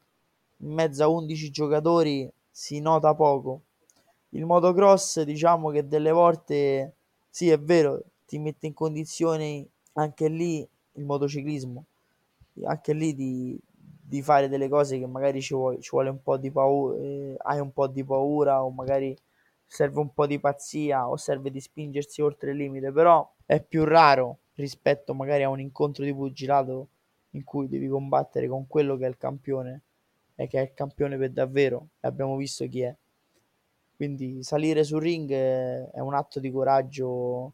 in 0.60 0.72
mezzo 0.72 1.04
a 1.04 1.08
11 1.08 1.50
giocatori 1.50 2.32
si 2.50 2.80
nota 2.80 3.14
poco. 3.14 3.64
Il 4.30 4.46
motocross 4.46 5.20
diciamo 5.24 5.68
che 5.68 5.86
delle 5.86 6.10
volte 6.10 6.94
sì 7.28 7.50
è 7.50 7.60
vero 7.60 8.02
ti 8.24 8.38
mette 8.38 8.66
in 8.66 8.72
condizioni 8.72 9.68
anche 9.92 10.28
lì 10.28 10.66
il 10.96 11.04
motociclismo 11.04 11.84
anche 12.64 12.92
lì 12.92 13.14
di, 13.14 13.58
di 13.68 14.22
fare 14.22 14.48
delle 14.48 14.68
cose 14.68 14.98
che 14.98 15.06
magari 15.06 15.42
ci 15.42 15.54
vuole, 15.54 15.80
ci 15.80 15.90
vuole 15.90 16.08
un 16.08 16.22
po' 16.22 16.36
di 16.36 16.50
paura, 16.50 16.98
eh, 16.98 17.34
hai 17.38 17.60
un 17.60 17.72
po' 17.72 17.86
di 17.86 18.04
paura 18.04 18.64
o 18.64 18.70
magari 18.70 19.16
serve 19.66 20.00
un 20.00 20.12
po' 20.14 20.26
di 20.26 20.38
pazzia 20.38 21.08
o 21.08 21.16
serve 21.16 21.50
di 21.50 21.60
spingersi 21.60 22.22
oltre 22.22 22.52
il 22.52 22.56
limite, 22.56 22.92
però 22.92 23.28
è 23.44 23.60
più 23.60 23.84
raro 23.84 24.38
rispetto 24.54 25.12
magari 25.12 25.42
a 25.42 25.48
un 25.48 25.60
incontro 25.60 26.04
di 26.04 26.14
pugilato 26.14 26.88
in 27.30 27.44
cui 27.44 27.68
devi 27.68 27.88
combattere 27.88 28.48
con 28.48 28.66
quello 28.66 28.96
che 28.96 29.04
è 29.04 29.08
il 29.08 29.18
campione 29.18 29.82
e 30.34 30.46
che 30.46 30.58
è 30.60 30.62
il 30.62 30.74
campione 30.74 31.18
per 31.18 31.30
davvero 31.30 31.88
e 32.00 32.08
abbiamo 32.08 32.36
visto 32.36 32.66
chi 32.68 32.82
è. 32.82 32.94
Quindi 33.96 34.42
salire 34.42 34.84
sul 34.84 35.00
ring 35.00 35.30
è 35.32 36.00
un 36.00 36.14
atto 36.14 36.38
di 36.38 36.50
coraggio 36.50 37.52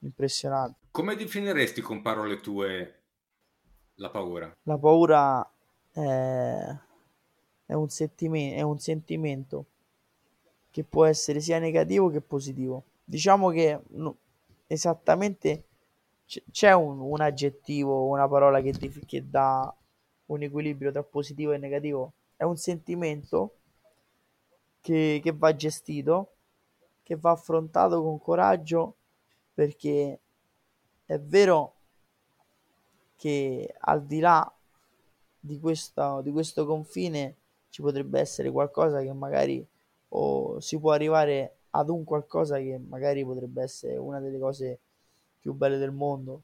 impressionante. 0.00 0.79
Come 0.92 1.14
definiresti 1.14 1.80
con 1.80 2.02
parole 2.02 2.40
tue 2.40 2.94
la 3.94 4.10
paura? 4.10 4.52
La 4.64 4.76
paura 4.76 5.48
è, 5.92 6.76
è, 7.66 7.72
un, 7.74 7.88
settime- 7.88 8.54
è 8.54 8.62
un 8.62 8.78
sentimento 8.80 9.66
che 10.70 10.82
può 10.82 11.04
essere 11.04 11.40
sia 11.40 11.60
negativo 11.60 12.10
che 12.10 12.20
positivo. 12.20 12.84
Diciamo 13.04 13.50
che 13.50 13.80
no, 13.90 14.16
esattamente 14.66 15.64
c'è 16.50 16.72
un, 16.72 16.98
un, 16.98 17.20
aggettivo, 17.20 18.06
una 18.06 18.28
parola 18.28 18.60
che, 18.60 18.72
ti, 18.72 18.90
che 19.06 19.28
dà 19.28 19.72
un 20.26 20.42
equilibrio 20.42 20.90
tra 20.90 21.04
positivo 21.04 21.52
e 21.52 21.58
negativo. 21.58 22.12
È 22.34 22.42
un 22.42 22.56
sentimento 22.56 23.54
che, 24.80 25.20
che 25.22 25.32
va 25.32 25.54
gestito, 25.54 26.32
che 27.04 27.14
va 27.16 27.30
affrontato 27.30 28.02
con 28.02 28.20
coraggio 28.20 28.96
perché 29.54 30.18
è 31.10 31.18
vero 31.18 31.74
che 33.16 33.74
al 33.80 34.04
di 34.06 34.20
là 34.20 34.48
di, 35.40 35.58
questa, 35.58 36.22
di 36.22 36.30
questo 36.30 36.64
confine 36.64 37.34
ci 37.68 37.82
potrebbe 37.82 38.20
essere 38.20 38.48
qualcosa 38.52 39.00
che 39.00 39.12
magari 39.12 39.66
o 40.10 40.60
si 40.60 40.78
può 40.78 40.92
arrivare 40.92 41.56
ad 41.70 41.88
un 41.88 42.04
qualcosa 42.04 42.58
che 42.58 42.78
magari 42.78 43.24
potrebbe 43.24 43.60
essere 43.60 43.96
una 43.96 44.20
delle 44.20 44.38
cose 44.38 44.78
più 45.40 45.52
belle 45.52 45.78
del 45.78 45.90
mondo 45.90 46.42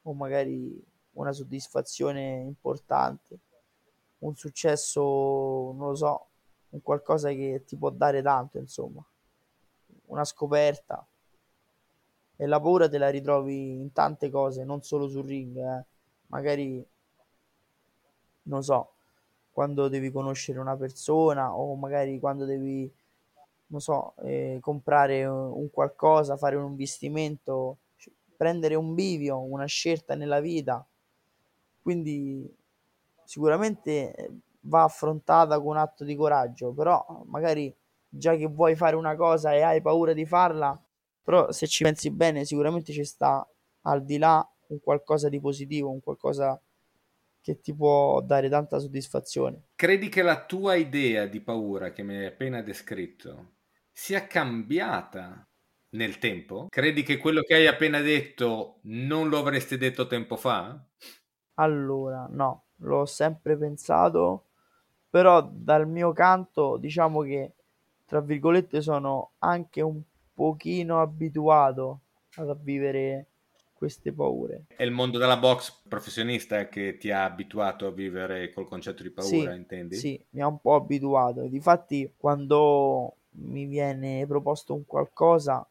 o 0.00 0.14
magari 0.14 0.82
una 1.12 1.32
soddisfazione 1.32 2.40
importante, 2.40 3.38
un 4.20 4.34
successo, 4.34 5.74
non 5.76 5.88
lo 5.88 5.94
so, 5.94 6.26
un 6.70 6.80
qualcosa 6.80 7.28
che 7.32 7.64
ti 7.66 7.76
può 7.76 7.90
dare 7.90 8.22
tanto, 8.22 8.56
insomma, 8.56 9.04
una 10.06 10.24
scoperta. 10.24 11.06
E 12.36 12.46
la 12.46 12.60
paura 12.60 12.88
te 12.88 12.98
la 12.98 13.08
ritrovi 13.08 13.80
in 13.80 13.92
tante 13.92 14.30
cose, 14.30 14.64
non 14.64 14.82
solo 14.82 15.08
sul 15.08 15.24
ring, 15.24 15.56
eh. 15.56 15.84
magari 16.26 16.86
non 18.46 18.62
so, 18.62 18.92
quando 19.50 19.88
devi 19.88 20.10
conoscere 20.10 20.58
una 20.58 20.76
persona 20.76 21.56
o 21.56 21.74
magari 21.76 22.18
quando 22.20 22.44
devi, 22.44 22.90
non 23.68 23.80
so, 23.80 24.14
eh, 24.22 24.58
comprare 24.60 25.24
un 25.24 25.70
qualcosa, 25.70 26.36
fare 26.36 26.56
un 26.56 26.70
investimento, 26.70 27.78
prendere 28.36 28.74
un 28.74 28.94
bivio, 28.94 29.38
una 29.40 29.64
scelta 29.66 30.14
nella 30.14 30.40
vita. 30.40 30.86
Quindi 31.82 32.54
sicuramente 33.24 34.14
eh, 34.14 34.30
va 34.62 34.84
affrontata 34.84 35.58
con 35.58 35.68
un 35.68 35.76
atto 35.78 36.04
di 36.04 36.14
coraggio, 36.16 36.72
però 36.72 37.22
magari 37.26 37.74
già 38.08 38.34
che 38.36 38.46
vuoi 38.46 38.76
fare 38.76 38.96
una 38.96 39.16
cosa 39.16 39.54
e 39.54 39.62
hai 39.62 39.80
paura 39.80 40.12
di 40.12 40.26
farla, 40.26 40.78
però 41.26 41.50
se 41.50 41.66
ci 41.66 41.82
pensi 41.82 42.12
bene 42.12 42.44
sicuramente 42.44 42.92
ci 42.92 43.04
sta 43.04 43.44
al 43.80 44.04
di 44.04 44.16
là 44.16 44.48
un 44.68 44.78
qualcosa 44.78 45.28
di 45.28 45.40
positivo, 45.40 45.90
un 45.90 45.98
qualcosa 45.98 46.60
che 47.40 47.60
ti 47.60 47.74
può 47.74 48.20
dare 48.20 48.48
tanta 48.48 48.78
soddisfazione. 48.78 49.70
Credi 49.74 50.08
che 50.08 50.22
la 50.22 50.44
tua 50.46 50.76
idea 50.76 51.26
di 51.26 51.40
paura 51.40 51.90
che 51.90 52.04
mi 52.04 52.14
hai 52.14 52.26
appena 52.26 52.62
descritto 52.62 53.54
sia 53.90 54.28
cambiata 54.28 55.44
nel 55.90 56.18
tempo? 56.18 56.68
Credi 56.68 57.02
che 57.02 57.16
quello 57.16 57.42
che 57.42 57.54
hai 57.54 57.66
appena 57.66 58.00
detto 58.00 58.78
non 58.82 59.28
lo 59.28 59.38
avresti 59.38 59.76
detto 59.76 60.06
tempo 60.06 60.36
fa? 60.36 60.80
Allora, 61.54 62.28
no, 62.30 62.66
l'ho 62.76 63.04
sempre 63.04 63.56
pensato, 63.56 64.46
però 65.10 65.42
dal 65.42 65.88
mio 65.88 66.12
canto 66.12 66.76
diciamo 66.76 67.22
che, 67.22 67.54
tra 68.04 68.20
virgolette, 68.20 68.80
sono 68.80 69.32
anche 69.38 69.80
un 69.80 70.00
pochino 70.36 71.00
abituato 71.00 72.00
a 72.36 72.54
vivere 72.54 73.26
queste 73.72 74.12
paure. 74.12 74.64
È 74.68 74.82
il 74.82 74.90
mondo 74.90 75.16
della 75.16 75.38
box 75.38 75.82
professionista 75.88 76.68
che 76.68 76.98
ti 76.98 77.10
ha 77.10 77.24
abituato 77.24 77.86
a 77.86 77.90
vivere 77.90 78.52
col 78.52 78.68
concetto 78.68 79.02
di 79.02 79.10
paura, 79.10 79.52
sì, 79.52 79.56
intendi? 79.56 79.96
Sì, 79.96 80.20
mi 80.30 80.42
ha 80.42 80.46
un 80.46 80.60
po' 80.60 80.74
abituato. 80.74 81.46
Difatti, 81.46 82.12
quando 82.16 83.14
mi 83.38 83.64
viene 83.64 84.26
proposto 84.26 84.74
un 84.74 84.84
qualcosa 84.86 85.66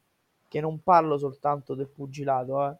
che 0.47 0.59
non 0.59 0.81
parlo 0.81 1.17
soltanto 1.17 1.75
del 1.75 1.87
pugilato, 1.87 2.77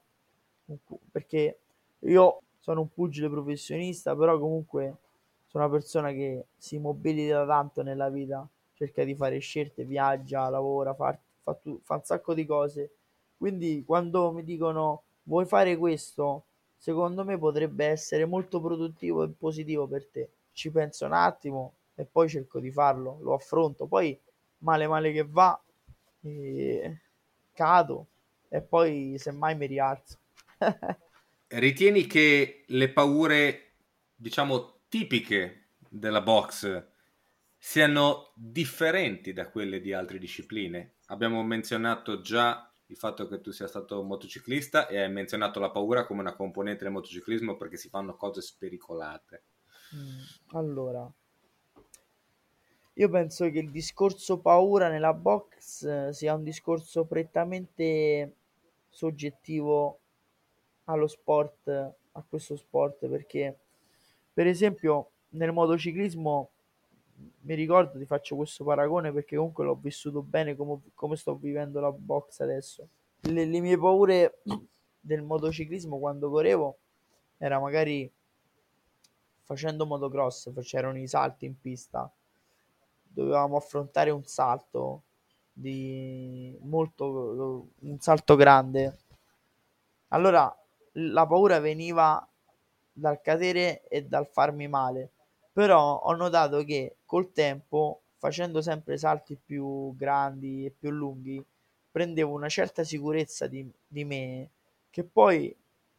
eh, 0.68 0.78
perché 1.12 1.60
io 2.00 2.42
sono 2.60 2.82
un 2.82 2.92
pugile 2.92 3.30
professionista, 3.30 4.16
però 4.16 4.40
comunque 4.40 4.96
sono 5.48 5.66
una 5.66 5.74
persona 5.74 6.12
che 6.12 6.46
si 6.58 6.80
mobilita 6.80 7.46
tanto 7.46 7.84
nella 7.84 8.10
vita, 8.10 8.48
cerca 8.74 9.04
di 9.04 9.16
fare 9.16 9.40
scelte, 9.40 9.86
viaggia, 9.86 10.50
lavora, 10.50 10.94
fa, 10.94 11.18
fa, 11.46 11.58
fa 11.84 11.96
un 11.96 12.04
sacco 12.04 12.34
di 12.34 12.46
cose. 12.46 12.92
Quindi 13.38 13.84
quando 13.86 14.32
mi 14.32 14.44
dicono 14.44 15.04
vuoi 15.24 15.46
fare 15.46 15.78
questo, 15.78 16.46
secondo 16.78 17.24
me 17.24 17.38
potrebbe 17.38 17.86
essere 17.86 18.26
molto 18.26 18.60
produttivo 18.60 19.24
e 19.24 19.30
positivo 19.30 19.88
per 19.88 20.08
te. 20.08 20.30
Ci 20.52 20.72
penso 20.72 21.06
un 21.06 21.14
attimo 21.14 21.74
e 21.96 22.06
poi 22.06 22.28
cerco 22.28 22.60
di 22.60 22.72
farlo, 22.72 23.20
lo 23.22 23.34
affronto. 23.34 23.86
Poi 23.86 24.20
male 24.60 24.88
male 24.88 25.12
che 25.12 25.26
va, 25.26 25.62
e 26.22 27.00
cado 27.54 28.08
e 28.50 28.62
poi 28.62 29.16
semmai 29.18 29.56
mi 29.56 29.68
rialzo. 29.68 30.18
Ritieni 31.48 32.08
che 32.08 32.64
le 32.68 32.90
paure, 32.90 33.74
diciamo, 34.16 34.80
tipiche 34.90 35.68
della 35.88 36.22
box 36.22 36.94
siano 37.68 38.32
differenti 38.36 39.34
da 39.34 39.50
quelle 39.50 39.82
di 39.82 39.92
altre 39.92 40.20
discipline? 40.20 40.98
Abbiamo 41.08 41.42
menzionato 41.42 42.22
già 42.22 42.72
il 42.86 42.96
fatto 42.96 43.28
che 43.28 43.42
tu 43.42 43.50
sia 43.50 43.66
stato 43.66 44.04
motociclista 44.04 44.88
e 44.88 45.02
hai 45.02 45.12
menzionato 45.12 45.60
la 45.60 45.72
paura 45.72 46.06
come 46.06 46.22
una 46.22 46.36
componente 46.36 46.84
del 46.84 46.94
motociclismo 46.94 47.58
perché 47.58 47.76
si 47.78 47.90
fanno 47.90 48.16
cose 48.16 48.42
spericolate. 48.42 49.44
Mm, 49.96 50.58
allora, 50.58 51.12
io 52.94 53.10
penso 53.10 53.50
che 53.50 53.58
il 53.58 53.72
discorso 53.72 54.38
paura 54.38 54.88
nella 54.88 55.16
box 55.16 55.84
eh, 55.86 56.14
sia 56.14 56.36
un 56.36 56.44
discorso 56.44 57.06
prettamente 57.06 58.36
soggettivo 58.90 60.02
allo 60.84 61.08
sport, 61.08 61.68
a 61.68 62.26
questo 62.30 62.56
sport, 62.56 63.08
perché 63.08 63.58
per 64.32 64.46
esempio 64.46 65.10
nel 65.30 65.52
motociclismo 65.52 66.52
mi 67.42 67.54
ricordo, 67.54 67.98
ti 67.98 68.06
faccio 68.06 68.36
questo 68.36 68.64
paragone 68.64 69.12
perché 69.12 69.36
comunque 69.36 69.64
l'ho 69.64 69.76
vissuto 69.76 70.22
bene 70.22 70.56
come, 70.56 70.80
come 70.94 71.16
sto 71.16 71.36
vivendo 71.36 71.80
la 71.80 71.92
box 71.92 72.42
adesso. 72.42 72.88
Le, 73.22 73.46
le 73.46 73.60
mie 73.60 73.78
paure 73.78 74.42
del 75.00 75.22
motociclismo 75.22 76.00
quando 76.00 76.30
correvo 76.30 76.78
era 77.38 77.60
magari 77.60 78.12
facendo 79.44 79.86
motocross, 79.86 80.52
c'erano 80.62 80.98
i 80.98 81.08
salti 81.08 81.46
in 81.46 81.60
pista, 81.60 82.12
dovevamo 83.04 83.58
affrontare 83.58 84.10
un 84.10 84.26
salto 84.26 85.04
di 85.54 86.58
molto 86.62 87.68
un 87.80 88.00
salto 88.00 88.36
grande. 88.36 88.98
Allora 90.10 90.54
la 90.94 91.28
paura 91.28 91.60
veniva 91.60 92.28
dal 92.92 93.22
cadere 93.22 93.88
e 93.88 94.04
dal 94.06 94.28
farmi 94.28 94.68
male 94.68 95.12
però 95.56 96.00
ho 96.00 96.14
notato 96.16 96.66
che 96.66 96.95
col 97.06 97.32
tempo, 97.32 98.02
facendo 98.18 98.62
sempre 98.62 98.98
salti 98.98 99.36
più 99.36 99.96
grandi 99.96 100.66
e 100.66 100.72
più 100.72 100.90
lunghi, 100.90 101.44
prendevo 101.92 102.34
una 102.34 102.50
certa 102.50 102.84
sicurezza 102.84 103.48
di, 103.48 103.70
di 103.88 104.04
me 104.04 104.50
che 104.90 105.04
poi, 105.04 105.56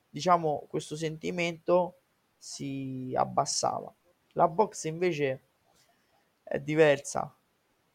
diciamo, 0.08 0.66
questo 0.68 0.96
sentimento 0.96 2.00
si 2.36 3.12
abbassava. 3.16 3.92
La 4.32 4.48
box 4.48 4.84
invece 4.84 5.40
è 6.42 6.58
diversa. 6.58 7.34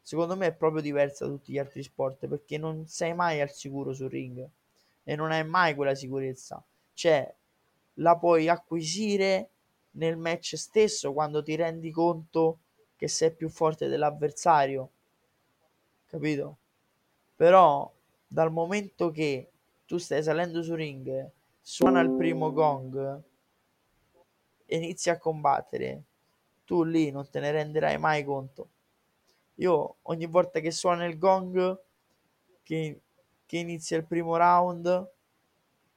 Secondo 0.02 0.36
me 0.36 0.48
è 0.48 0.54
proprio 0.54 0.82
diversa 0.82 1.26
da 1.26 1.32
tutti 1.32 1.54
gli 1.54 1.58
altri 1.58 1.84
sport 1.84 2.28
perché 2.28 2.58
non 2.58 2.88
sei 2.88 3.14
mai 3.14 3.40
al 3.40 3.52
sicuro 3.52 3.94
sul 3.94 4.10
ring 4.10 4.48
e 5.04 5.16
non 5.16 5.32
hai 5.32 5.46
mai 5.46 5.76
quella 5.76 5.96
sicurezza. 5.96 6.64
Cioè, 6.94 7.34
la 7.96 8.18
puoi 8.18 8.50
acquisire 8.50 9.50
nel 9.92 10.18
match 10.18 10.56
stesso 10.56 11.14
quando 11.14 11.44
ti 11.44 11.56
rendi 11.56 11.92
conto 11.92 12.60
che 13.02 13.08
sei 13.08 13.34
più 13.34 13.50
forte 13.50 13.88
dell'avversario, 13.88 14.92
capito? 16.06 16.58
Però 17.36 17.92
dal 18.28 18.52
momento 18.52 19.10
che 19.10 19.50
tu 19.88 19.98
stai 19.98 20.22
salendo 20.22 20.62
su 20.62 20.76
ring, 20.76 21.28
suona 21.60 22.00
il 22.02 22.12
primo 22.12 22.54
gong 22.54 23.24
e 24.68 24.76
inizi 24.76 25.10
a 25.10 25.18
combattere, 25.18 26.04
tu 26.64 26.84
lì 26.84 27.10
non 27.10 27.28
te 27.28 27.40
ne 27.40 27.50
renderai 27.50 27.98
mai 27.98 28.24
conto. 28.24 28.70
Io 29.56 29.96
ogni 30.04 30.28
volta 30.28 30.60
che 30.60 30.70
suona 30.70 31.06
il 31.06 31.18
gong, 31.18 31.80
che, 32.62 33.02
che 33.48 33.58
inizia 33.58 33.98
il 33.98 34.06
primo 34.06 34.38
round, 34.38 35.10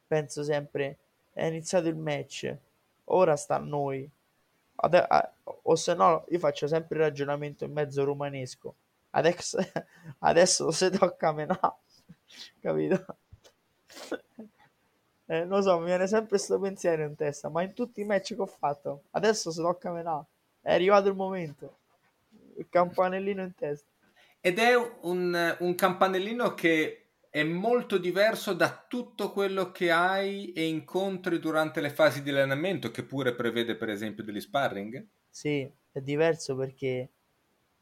penso 0.07 0.43
sempre 0.43 0.97
è 1.35 1.45
iniziato 1.45 1.87
il 1.89 1.97
match 1.97 2.57
ora 3.05 3.37
sta 3.37 3.57
a 3.57 3.59
noi. 3.59 4.11
Ade- 4.77 5.07
a- 5.07 5.33
o 5.67 5.75
se 5.77 5.95
no, 5.95 6.25
io 6.29 6.39
faccio 6.39 6.67
sempre 6.67 6.99
il 6.99 7.05
ragionamento 7.05 7.65
in 7.65 7.73
mezzo 7.73 8.05
romanesco. 8.05 8.75
Adesso, 9.11 9.59
adesso 10.21 10.71
se 10.71 10.91
tocca 10.91 11.29
a 11.29 11.33
me, 11.33 11.47
no. 11.47 11.79
Capito? 12.61 13.07
Eh, 15.27 15.47
non 15.47 15.63
so, 15.63 15.79
mi 15.79 15.87
viene 15.87 16.07
sempre 16.07 16.29
questo 16.29 16.61
pensiero 16.61 17.03
in 17.03 17.15
testa, 17.17 17.49
ma 17.49 17.63
in 17.63 17.73
tutti 17.73 18.03
i 18.03 18.05
match 18.05 18.35
che 18.35 18.43
ho 18.43 18.47
fatto, 18.47 19.05
adesso 19.13 19.51
se 19.51 19.63
tocca 19.63 19.89
a 19.89 19.93
me, 19.93 20.03
no. 20.03 20.27
È 20.61 20.75
arrivato 20.75 21.09
il 21.09 21.15
momento. 21.15 21.79
Il 22.57 22.67
campanellino 22.69 23.43
in 23.43 23.55
testa. 23.55 23.89
Ed 24.39 24.59
è 24.59 24.75
un, 24.75 25.57
un 25.61 25.75
campanellino 25.75 26.53
che 26.53 27.05
è 27.31 27.43
molto 27.43 27.97
diverso 27.97 28.53
da 28.53 28.85
tutto 28.87 29.33
quello 29.33 29.73
che 29.73 29.91
hai 29.91 30.53
e 30.53 30.67
incontri 30.67 31.39
durante 31.39 31.81
le 31.81 31.89
fasi 31.89 32.23
di 32.23 32.29
allenamento, 32.29 32.91
che 32.91 33.03
pure 33.03 33.35
prevede 33.35 33.77
per 33.77 33.89
esempio 33.89 34.23
degli 34.23 34.41
sparring? 34.41 35.05
Sì, 35.35 35.69
è 35.91 36.01
diverso 36.01 36.55
perché, 36.55 37.09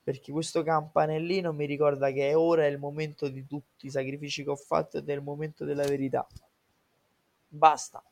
perché 0.02 0.32
questo 0.32 0.62
campanellino 0.62 1.52
mi 1.52 1.66
ricorda 1.66 2.10
che 2.10 2.32
ora 2.32 2.64
è 2.64 2.68
il 2.68 2.78
momento 2.78 3.28
di 3.28 3.46
tutti 3.46 3.88
i 3.88 3.90
sacrifici 3.90 4.42
che 4.42 4.48
ho 4.48 4.56
fatto 4.56 4.96
ed 4.96 5.10
è 5.10 5.12
il 5.12 5.20
momento 5.20 5.66
della 5.66 5.82
verità. 5.82 6.26
Basta, 7.48 8.02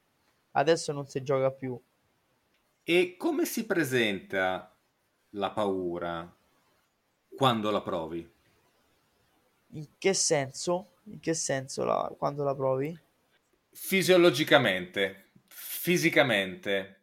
adesso 0.51 0.93
non 0.93 1.09
si 1.09 1.23
gioca 1.23 1.51
più. 1.51 1.81
E 2.85 3.17
come 3.17 3.47
si 3.47 3.65
presenta 3.65 4.77
la 5.31 5.51
paura 5.53 6.37
quando 7.35 7.71
la 7.71 7.81
provi? 7.81 8.31
In 9.69 9.87
che 9.97 10.13
senso? 10.13 10.97
In 11.05 11.19
che 11.19 11.33
senso 11.33 11.85
la, 11.85 12.15
quando 12.19 12.45
la 12.45 12.55
provi? 12.55 12.95
Fisiologicamente, 13.71 15.31
fisicamente, 15.47 17.00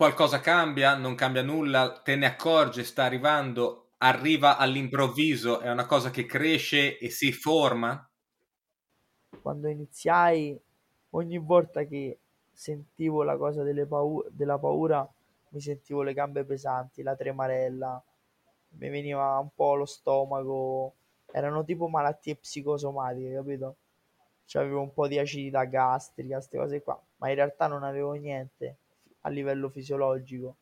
qualcosa 0.00 0.40
cambia, 0.40 0.96
non 0.96 1.14
cambia 1.14 1.42
nulla, 1.42 2.00
te 2.02 2.16
ne 2.16 2.24
accorgi, 2.24 2.84
sta 2.84 3.04
arrivando, 3.04 3.90
arriva 3.98 4.56
all'improvviso, 4.56 5.60
è 5.60 5.70
una 5.70 5.84
cosa 5.84 6.08
che 6.08 6.24
cresce 6.24 6.96
e 6.96 7.10
si 7.10 7.32
forma? 7.32 8.10
Quando 9.42 9.68
iniziai, 9.68 10.58
ogni 11.10 11.36
volta 11.36 11.84
che 11.84 12.18
sentivo 12.50 13.22
la 13.24 13.36
cosa 13.36 13.62
paure, 13.86 14.30
della 14.32 14.58
paura, 14.58 15.06
mi 15.50 15.60
sentivo 15.60 16.00
le 16.00 16.14
gambe 16.14 16.44
pesanti, 16.44 17.02
la 17.02 17.14
tremarella, 17.14 18.02
mi 18.78 18.88
veniva 18.88 19.36
un 19.36 19.50
po' 19.54 19.74
lo 19.74 19.84
stomaco, 19.84 20.94
erano 21.30 21.62
tipo 21.62 21.88
malattie 21.88 22.36
psicosomatiche, 22.36 23.34
capito? 23.34 23.76
Cioè 24.46 24.62
avevo 24.62 24.80
un 24.80 24.94
po' 24.94 25.06
di 25.06 25.18
acidità 25.18 25.64
gastrica, 25.64 26.36
queste 26.36 26.56
cose 26.56 26.82
qua, 26.82 26.98
ma 27.16 27.28
in 27.28 27.34
realtà 27.34 27.66
non 27.66 27.82
avevo 27.82 28.12
niente 28.12 28.78
a 29.20 29.28
livello 29.28 29.68
fisiologico. 29.68 30.56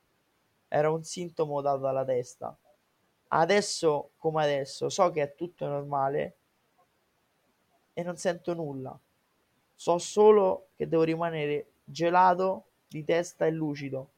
Era 0.69 0.91
un 0.91 1.03
sintomo 1.05 1.61
dato 1.61 1.79
dalla 1.79 2.05
testa. 2.05 2.57
Adesso, 3.29 4.11
come 4.17 4.43
adesso, 4.43 4.89
so 4.89 5.11
che 5.11 5.23
è 5.23 5.35
tutto 5.35 5.67
normale 5.67 6.37
e 7.93 8.03
non 8.03 8.17
sento 8.17 8.55
nulla. 8.55 8.99
So 9.75 9.99
solo 9.99 10.69
che 10.77 10.89
devo 10.89 11.03
rimanere 11.03 11.73
gelato 11.85 12.65
di 12.89 13.05
testa 13.05 13.47
e 13.47 13.51
lucido. 13.51 14.11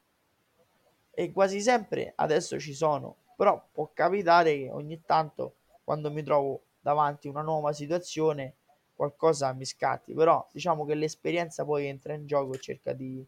E 1.11 1.33
quasi 1.33 1.61
sempre 1.61 2.13
adesso 2.17 2.59
ci 2.59 2.73
sono, 2.73 3.17
però 3.37 3.63
può 3.73 3.91
capitare 3.93 4.57
che 4.57 4.71
ogni 4.71 5.03
tanto 5.05 5.57
quando 5.85 6.11
mi 6.11 6.23
trovo 6.23 6.63
davanti 6.81 7.27
a 7.27 7.31
una 7.31 7.43
nuova 7.43 7.73
situazione 7.73 8.55
qualcosa 8.95 9.53
mi 9.55 9.65
scatti, 9.65 10.13
però 10.13 10.47
diciamo 10.53 10.85
che 10.85 10.95
l'esperienza 10.95 11.65
poi 11.65 11.87
entra 11.87 12.13
in 12.13 12.27
gioco 12.27 12.55
e 12.55 12.61
cerca 12.61 12.93
di, 12.93 13.27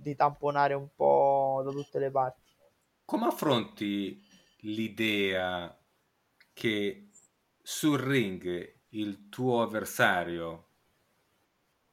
di 0.00 0.14
tamponare 0.14 0.74
un 0.74 0.88
po' 0.94 1.62
da 1.64 1.70
tutte 1.70 1.98
le 1.98 2.10
parti. 2.10 2.42
Come 3.04 3.26
affronti 3.26 4.22
l'idea 4.60 5.76
che 6.52 7.10
sul 7.62 7.98
ring 7.98 8.80
il 8.90 9.28
tuo 9.28 9.62
avversario 9.62 10.66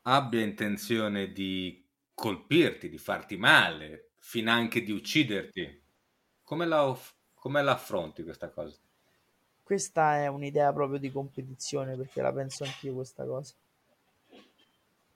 abbia 0.04 0.42
intenzione 0.42 1.32
di 1.32 1.88
colpirti, 2.14 2.90
di 2.90 2.98
farti 2.98 3.38
male, 3.38 4.12
fin 4.20 4.48
anche 4.48 4.84
di 4.84 4.92
ucciderti. 4.92 5.84
Come 6.44 6.66
la, 6.66 6.98
come 7.34 7.62
la 7.62 7.74
affronti 7.74 8.24
questa 8.24 8.50
cosa? 8.50 8.80
Questa 9.64 10.16
è 10.16 10.28
un'idea 10.28 10.72
proprio 10.72 10.98
di 10.98 11.12
competizione 11.12 11.98
perché 11.98 12.22
la 12.22 12.32
penso 12.32 12.64
anch'io 12.64 12.94
questa 12.94 13.26
cosa. 13.26 13.54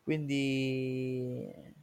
Quindi 0.04 1.76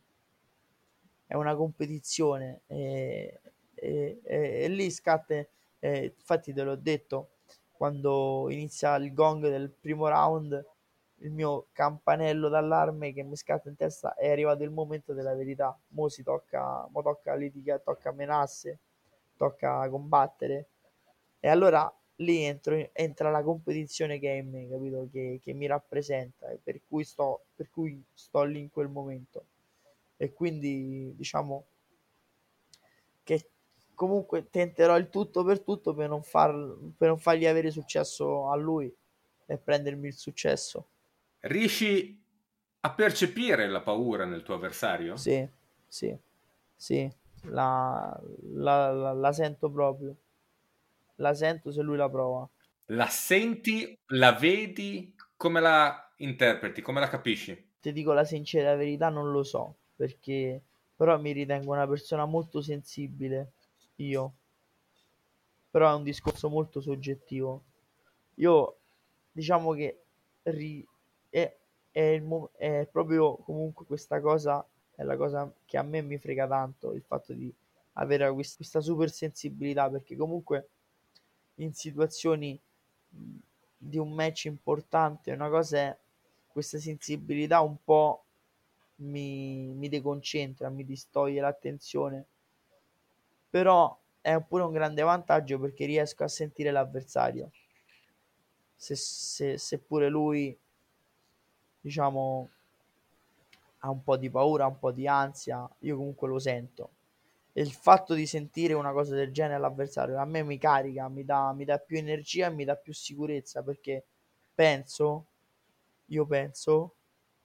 è 1.26 1.34
una 1.34 1.54
competizione 1.56 2.62
e, 2.66 3.40
e, 3.74 4.20
e, 4.22 4.62
e 4.62 4.68
lì 4.68 4.90
scatta, 4.90 5.44
infatti 5.80 6.52
te 6.52 6.62
l'ho 6.62 6.76
detto, 6.76 7.30
quando 7.72 8.48
inizia 8.50 8.96
il 8.96 9.12
gong 9.12 9.48
del 9.48 9.70
primo 9.70 10.08
round, 10.08 10.64
il 11.20 11.30
mio 11.30 11.68
campanello 11.72 12.48
d'allarme 12.48 13.12
che 13.12 13.22
mi 13.22 13.36
scatta 13.36 13.68
in 13.68 13.76
testa 13.76 14.14
è 14.14 14.30
arrivato 14.30 14.62
il 14.62 14.70
momento 14.70 15.12
della 15.12 15.34
verità. 15.34 15.76
Mo 15.88 16.08
si 16.08 16.22
tocca, 16.22 16.86
mo 16.90 17.02
tocca 17.02 17.34
litigare, 17.34 17.82
tocca 17.82 18.12
menasse, 18.12 18.78
tocca 19.36 19.88
combattere. 19.88 20.68
E 21.40 21.48
allora 21.48 21.92
lì 22.16 22.42
entro, 22.42 22.88
entra 22.92 23.30
la 23.30 23.42
competizione 23.42 24.18
che 24.18 24.32
è 24.32 24.36
in 24.36 24.50
me, 24.50 24.68
capito? 24.68 25.08
Che, 25.10 25.40
che 25.42 25.52
mi 25.52 25.66
rappresenta 25.66 26.50
e 26.50 26.58
per 26.62 26.80
cui, 26.88 27.04
sto, 27.04 27.44
per 27.54 27.70
cui 27.70 28.02
sto 28.12 28.42
lì 28.44 28.60
in 28.60 28.70
quel 28.70 28.88
momento. 28.88 29.44
E 30.16 30.32
quindi 30.32 31.12
diciamo 31.14 31.66
che 33.22 33.50
comunque 33.94 34.48
tenterò 34.50 34.96
il 34.96 35.08
tutto 35.08 35.42
per 35.44 35.60
tutto 35.60 35.94
per 35.94 36.08
non, 36.08 36.22
far, 36.22 36.52
per 36.96 37.08
non 37.08 37.18
fargli 37.18 37.46
avere 37.46 37.70
successo 37.70 38.50
a 38.50 38.56
lui 38.56 38.94
e 39.46 39.58
prendermi 39.58 40.06
il 40.06 40.14
successo. 40.14 40.88
Riesci 41.40 42.22
a 42.80 42.90
percepire 42.92 43.68
la 43.68 43.80
paura 43.80 44.24
nel 44.24 44.42
tuo 44.42 44.54
avversario? 44.54 45.16
Sì, 45.16 45.46
sì, 45.86 46.16
sì, 46.74 47.10
la, 47.42 48.20
la, 48.52 48.92
la, 48.92 49.12
la 49.12 49.32
sento 49.32 49.70
proprio. 49.70 50.14
La 51.16 51.34
sento 51.34 51.72
se 51.72 51.82
lui 51.82 51.96
la 51.96 52.10
prova. 52.10 52.48
La 52.86 53.08
senti, 53.08 53.98
la 54.08 54.32
vedi, 54.32 55.14
come 55.36 55.60
la 55.60 56.12
interpreti, 56.18 56.82
come 56.82 57.00
la 57.00 57.08
capisci? 57.08 57.72
Ti 57.80 57.92
dico 57.92 58.12
la 58.12 58.24
sincera 58.24 58.76
verità, 58.76 59.08
non 59.08 59.30
lo 59.30 59.42
so, 59.42 59.76
perché 59.96 60.62
però 60.96 61.18
mi 61.20 61.32
ritengo 61.32 61.72
una 61.72 61.86
persona 61.86 62.24
molto 62.24 62.62
sensibile, 62.62 63.52
io. 63.96 64.32
Però 65.70 65.90
è 65.90 65.94
un 65.94 66.02
discorso 66.04 66.48
molto 66.48 66.80
soggettivo. 66.80 67.62
Io 68.36 68.76
diciamo 69.30 69.72
che 69.72 70.02
ri- 70.44 70.86
è, 71.28 71.54
è, 71.90 72.00
il, 72.00 72.48
è 72.56 72.88
proprio 72.90 73.36
comunque 73.36 73.84
questa 73.84 74.20
cosa 74.20 74.66
è 74.94 75.02
la 75.02 75.16
cosa 75.16 75.52
che 75.66 75.76
a 75.76 75.82
me 75.82 76.00
mi 76.00 76.16
frega 76.16 76.46
tanto 76.46 76.92
il 76.92 77.02
fatto 77.02 77.34
di 77.34 77.52
avere 77.94 78.32
questa 78.32 78.80
super 78.80 79.10
sensibilità 79.10 79.90
perché 79.90 80.16
comunque 80.16 80.68
in 81.56 81.74
situazioni 81.74 82.58
di 83.76 83.98
un 83.98 84.12
match 84.12 84.46
importante 84.46 85.32
una 85.32 85.50
cosa 85.50 85.78
è 85.78 85.96
questa 86.48 86.78
sensibilità 86.78 87.60
un 87.60 87.76
po' 87.84 88.25
mi, 88.96 89.72
mi 89.74 89.88
deconcentra 89.88 90.68
mi 90.68 90.84
distoglie 90.84 91.40
l'attenzione 91.40 92.26
però 93.50 93.98
è 94.20 94.40
pure 94.42 94.64
un 94.64 94.72
grande 94.72 95.02
vantaggio 95.02 95.58
perché 95.58 95.86
riesco 95.86 96.24
a 96.24 96.28
sentire 96.28 96.70
l'avversario 96.70 97.50
se, 98.76 98.94
se, 98.94 99.58
seppure 99.58 100.08
lui 100.08 100.56
diciamo, 101.80 102.50
ha 103.78 103.90
un 103.90 104.02
po' 104.02 104.16
di 104.16 104.28
paura, 104.28 104.66
un 104.66 104.78
po' 104.78 104.90
di 104.90 105.06
ansia, 105.06 105.68
io 105.80 105.96
comunque 105.96 106.28
lo 106.28 106.38
sento. 106.38 106.90
E 107.52 107.62
il 107.62 107.72
fatto 107.72 108.14
di 108.14 108.26
sentire 108.26 108.74
una 108.74 108.92
cosa 108.92 109.14
del 109.14 109.32
genere 109.32 109.54
all'avversario 109.54 110.18
a 110.18 110.24
me 110.24 110.42
mi 110.42 110.58
carica, 110.58 111.08
mi 111.08 111.24
dà, 111.24 111.52
mi 111.52 111.64
dà 111.64 111.78
più 111.78 111.96
energia 111.96 112.48
e 112.48 112.50
mi 112.50 112.64
dà 112.64 112.76
più 112.76 112.92
sicurezza 112.92 113.62
perché 113.62 114.04
penso, 114.54 115.26
io 116.06 116.26
penso 116.26 116.94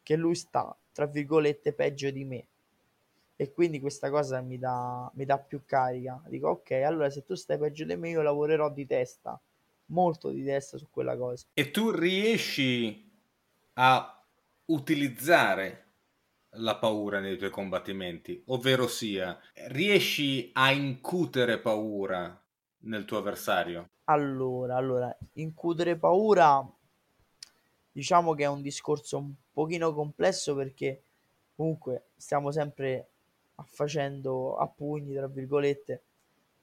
che 0.04 0.16
lui 0.16 0.36
sta, 0.36 0.76
tra 0.92 1.06
virgolette, 1.06 1.74
peggio 1.74 2.10
di 2.12 2.24
me. 2.26 2.46
E 3.36 3.52
quindi 3.52 3.80
questa 3.80 4.10
cosa 4.10 4.40
mi 4.42 4.60
dà, 4.60 5.10
mi 5.16 5.26
dà 5.26 5.40
più 5.40 5.64
carica. 5.66 6.22
Dico, 6.28 6.50
ok, 6.50 6.72
allora 6.86 7.10
se 7.10 7.24
tu 7.24 7.34
stai 7.34 7.58
peggio 7.58 7.86
di 7.86 7.96
me, 7.96 8.10
io 8.10 8.22
lavorerò 8.22 8.72
di 8.72 8.86
testa, 8.86 9.40
molto 9.88 10.30
di 10.30 10.44
testa 10.44 10.78
su 10.78 10.88
quella 10.92 11.18
cosa. 11.18 11.46
E 11.54 11.72
tu 11.72 11.90
riesci 11.90 13.10
a 13.74 14.24
utilizzare 14.66 15.86
la 16.56 16.76
paura 16.78 17.20
nei 17.20 17.38
tuoi 17.38 17.50
combattimenti, 17.50 18.44
ovvero 18.48 18.88
sia, 18.88 19.40
riesci 19.68 20.52
a 20.54 20.72
incutere 20.72 21.60
paura 21.60 22.40
nel 22.84 23.06
tuo 23.06 23.18
avversario? 23.18 23.90
Allora, 24.06 24.76
allora, 24.76 25.18
incutere 25.34 25.98
paura 25.98 26.62
diciamo 27.92 28.34
che 28.34 28.44
è 28.44 28.48
un 28.48 28.62
discorso 28.62 29.18
un 29.18 29.34
pochino 29.52 29.94
complesso 29.94 30.56
perché 30.56 31.04
comunque 31.56 32.06
stiamo 32.16 32.52
sempre 32.52 33.10
facendo 33.66 34.56
a 34.56 34.68
pugni, 34.68 35.14
tra 35.14 35.28
virgolette, 35.28 36.04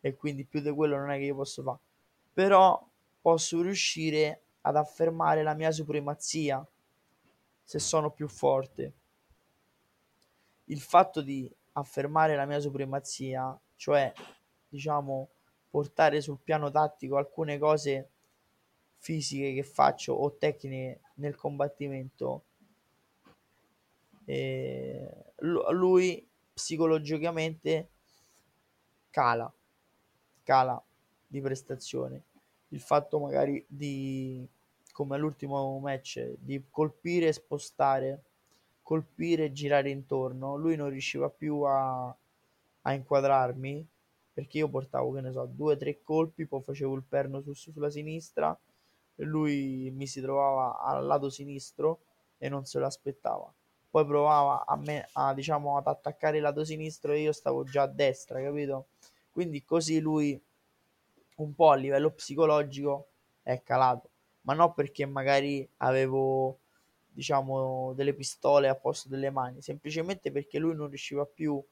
e 0.01 0.14
quindi 0.17 0.45
più 0.45 0.61
di 0.61 0.71
quello 0.71 0.97
non 0.97 1.11
è 1.11 1.19
che 1.19 1.25
io 1.25 1.35
posso 1.35 1.62
fare. 1.62 1.79
Però 2.33 2.87
posso 3.21 3.61
riuscire 3.62 4.43
ad 4.62 4.77
affermare 4.77 5.43
la 5.43 5.55
mia 5.55 5.71
supremazia 5.71 6.67
se 7.62 7.79
sono 7.79 8.11
più 8.11 8.29
forte. 8.29 8.93
Il 10.64 10.81
fatto 10.81 11.21
di 11.21 11.51
affermare 11.73 12.35
la 12.35 12.47
mia 12.47 12.61
supremazia, 12.61 13.59
cioè 13.77 14.12
diciamo 14.69 15.29
portare 15.71 16.21
sul 16.21 16.38
piano 16.43 16.71
tattico 16.71 17.17
alcune 17.17 17.59
cose 17.59 18.11
fisiche 18.98 19.54
che 19.54 19.62
faccio 19.62 20.12
o 20.12 20.37
tecniche 20.37 21.00
nel 21.14 21.34
combattimento, 21.37 22.44
e 24.24 25.32
lui 25.38 26.28
psicologicamente 26.52 27.88
cala, 29.08 29.50
cala 30.42 30.82
di 31.26 31.40
prestazione. 31.40 32.24
Il 32.68 32.80
fatto 32.80 33.18
magari 33.18 33.64
di 33.66 34.46
come 34.92 35.14
all'ultimo 35.14 35.78
match 35.78 36.34
di 36.40 36.62
colpire 36.68 37.28
e 37.28 37.32
spostare, 37.32 38.22
colpire 38.82 39.44
e 39.44 39.52
girare 39.52 39.90
intorno. 39.90 40.56
Lui 40.56 40.76
non 40.76 40.90
riusciva 40.90 41.30
più 41.30 41.62
a, 41.62 42.08
a 42.08 42.92
inquadrarmi 42.92 43.87
perché 44.34 44.58
io 44.58 44.68
portavo, 44.68 45.12
che 45.12 45.20
ne 45.20 45.32
so, 45.32 45.46
due 45.46 45.74
o 45.74 45.76
tre 45.76 46.02
colpi, 46.02 46.46
poi 46.46 46.62
facevo 46.62 46.94
il 46.94 47.02
perno 47.02 47.40
su, 47.40 47.54
sulla 47.54 47.90
sinistra 47.90 48.58
lui 49.24 49.90
mi 49.94 50.07
si 50.07 50.20
trovava 50.20 50.78
al 50.81 51.04
lato 51.07 51.31
sinistro 51.31 52.00
e 52.38 52.48
non 52.48 52.64
se 52.64 52.78
lo 52.78 52.87
aspettava. 52.87 53.52
Poi 53.90 54.07
provava 54.07 54.64
a 54.66 54.76
me 54.76 55.09
a, 55.12 55.35
diciamo, 55.35 55.76
ad 55.76 55.87
attaccare 55.87 56.37
il 56.37 56.42
lato 56.42 56.64
sinistro 56.64 57.12
e 57.12 57.20
io 57.20 57.33
stavo 57.33 57.64
già 57.64 57.83
a 57.83 57.87
destra, 57.87 58.42
capito? 58.42 58.88
Quindi 59.31 59.64
così 59.64 60.00
lui 60.00 60.40
un 61.37 61.54
po' 61.54 61.70
a 61.70 61.76
livello 61.76 62.11
psicologico 62.11 63.09
è 63.42 63.62
calato 63.62 64.11
ma 64.48 64.54
non 64.54 64.72
perché 64.72 65.04
magari 65.04 65.68
avevo 65.78 66.59
diciamo 67.11 67.92
delle 67.94 68.14
pistole 68.14 68.68
a 68.68 68.74
posto 68.74 69.09
delle 69.09 69.31
mani, 69.31 69.61
semplicemente 69.61 70.31
perché 70.33 70.59
lui 70.59 70.74
non 70.74 70.88
riusciva 70.88 71.26
più 71.26 71.62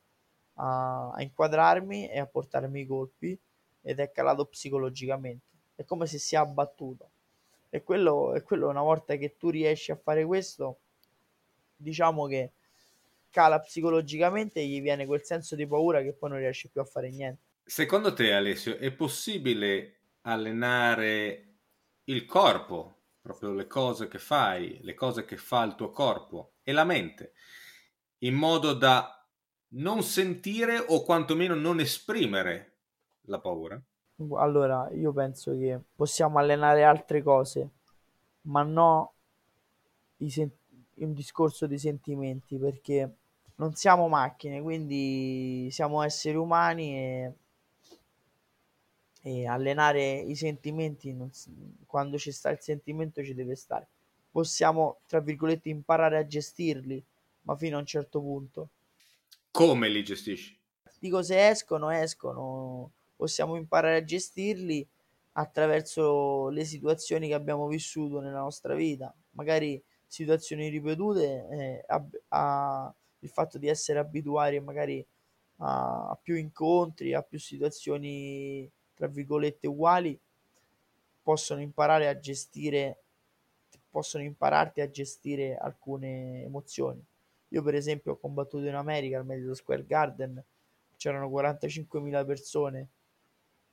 a, 0.54 1.10
a 1.10 1.22
inquadrarmi 1.22 2.08
e 2.08 2.18
a 2.18 2.26
portarmi 2.26 2.80
i 2.80 2.86
colpi 2.86 3.38
ed 3.80 3.98
è 4.00 4.10
calato 4.10 4.44
psicologicamente. 4.44 5.46
È 5.74 5.84
come 5.84 6.06
se 6.06 6.18
si 6.18 6.34
è 6.34 6.38
abbattuto. 6.38 7.10
E 7.68 7.82
quello, 7.82 8.34
e 8.34 8.42
quello 8.42 8.68
una 8.68 8.82
volta 8.82 9.16
che 9.16 9.36
tu 9.36 9.50
riesci 9.50 9.90
a 9.90 9.96
fare 9.96 10.24
questo, 10.24 10.80
diciamo 11.76 12.26
che 12.26 12.52
cala 13.30 13.60
psicologicamente 13.60 14.60
e 14.60 14.66
gli 14.66 14.80
viene 14.80 15.04
quel 15.04 15.24
senso 15.24 15.56
di 15.56 15.66
paura 15.66 16.00
che 16.00 16.14
poi 16.14 16.30
non 16.30 16.38
riesce 16.38 16.68
più 16.68 16.80
a 16.80 16.84
fare 16.84 17.10
niente. 17.10 17.42
Secondo 17.64 18.14
te, 18.14 18.32
Alessio, 18.32 18.78
è 18.78 18.92
possibile 18.92 19.98
allenare 20.22 21.56
il 22.04 22.24
corpo, 22.24 23.02
proprio 23.20 23.52
le 23.52 23.66
cose 23.66 24.08
che 24.08 24.18
fai, 24.18 24.78
le 24.82 24.94
cose 24.94 25.24
che 25.24 25.36
fa 25.36 25.64
il 25.64 25.74
tuo 25.74 25.90
corpo 25.90 26.54
e 26.62 26.72
la 26.72 26.84
mente, 26.84 27.32
in 28.18 28.34
modo 28.34 28.72
da 28.72 29.10
non 29.70 30.02
sentire 30.02 30.78
o 30.78 31.02
quantomeno 31.02 31.54
non 31.54 31.80
esprimere 31.80 32.78
la 33.22 33.40
paura? 33.40 33.82
Allora, 34.36 34.90
io 34.92 35.10
penso 35.12 35.52
che 35.52 35.80
possiamo 35.94 36.38
allenare 36.38 36.84
altre 36.84 37.22
cose, 37.22 37.70
ma 38.42 38.62
no 38.62 39.14
sen- 40.28 40.50
un 40.96 41.12
discorso 41.14 41.66
di 41.66 41.78
sentimenti, 41.78 42.58
perché 42.58 43.16
non 43.56 43.74
siamo 43.74 44.08
macchine, 44.08 44.60
quindi 44.62 45.68
siamo 45.70 46.02
esseri 46.02 46.36
umani 46.36 46.96
e 46.96 47.32
e 49.20 49.46
allenare 49.46 50.16
i 50.20 50.34
sentimenti 50.34 51.12
non, 51.12 51.30
quando 51.84 52.16
ci 52.16 52.32
sta 52.32 52.48
il 52.50 52.60
sentimento 52.60 53.22
ci 53.22 53.34
deve 53.34 53.54
stare 53.54 53.86
possiamo 54.30 55.00
tra 55.06 55.20
virgolette 55.20 55.68
imparare 55.68 56.16
a 56.16 56.26
gestirli 56.26 57.04
ma 57.42 57.56
fino 57.56 57.76
a 57.76 57.80
un 57.80 57.86
certo 57.86 58.20
punto. 58.20 58.68
Come 59.50 59.88
li 59.88 60.04
gestisci? 60.04 60.56
Dico 60.98 61.22
se 61.22 61.48
escono, 61.48 61.90
escono, 61.90 62.90
possiamo 63.16 63.56
imparare 63.56 63.96
a 63.96 64.04
gestirli 64.04 64.86
attraverso 65.32 66.48
le 66.48 66.64
situazioni 66.64 67.28
che 67.28 67.34
abbiamo 67.34 67.66
vissuto 67.66 68.20
nella 68.20 68.40
nostra 68.40 68.74
vita, 68.74 69.14
magari 69.32 69.82
situazioni 70.06 70.68
ripetute, 70.68 71.48
eh, 71.50 71.84
a, 71.86 72.04
a, 72.28 72.94
il 73.20 73.28
fatto 73.28 73.58
di 73.58 73.68
essere 73.68 73.98
abituati 73.98 74.60
magari 74.60 75.04
a, 75.58 76.10
a 76.10 76.18
più 76.20 76.36
incontri, 76.36 77.12
a 77.12 77.22
più 77.22 77.38
situazioni 77.38 78.70
tra 78.94 79.08
virgolette 79.08 79.66
uguali, 79.66 80.18
possono 81.22 81.60
imparare 81.60 82.08
a 82.08 82.18
gestire 82.18 83.00
possono 83.96 84.24
impararti 84.24 84.82
a 84.82 84.90
gestire 84.90 85.56
alcune 85.56 86.42
emozioni. 86.42 87.02
Io 87.48 87.62
per 87.62 87.74
esempio 87.74 88.12
ho 88.12 88.18
combattuto 88.18 88.66
in 88.66 88.74
America 88.74 89.16
al 89.16 89.24
Madison 89.24 89.54
Square 89.54 89.86
Garden, 89.86 90.44
c'erano 90.98 91.30
45.000 91.30 92.26
persone, 92.26 92.88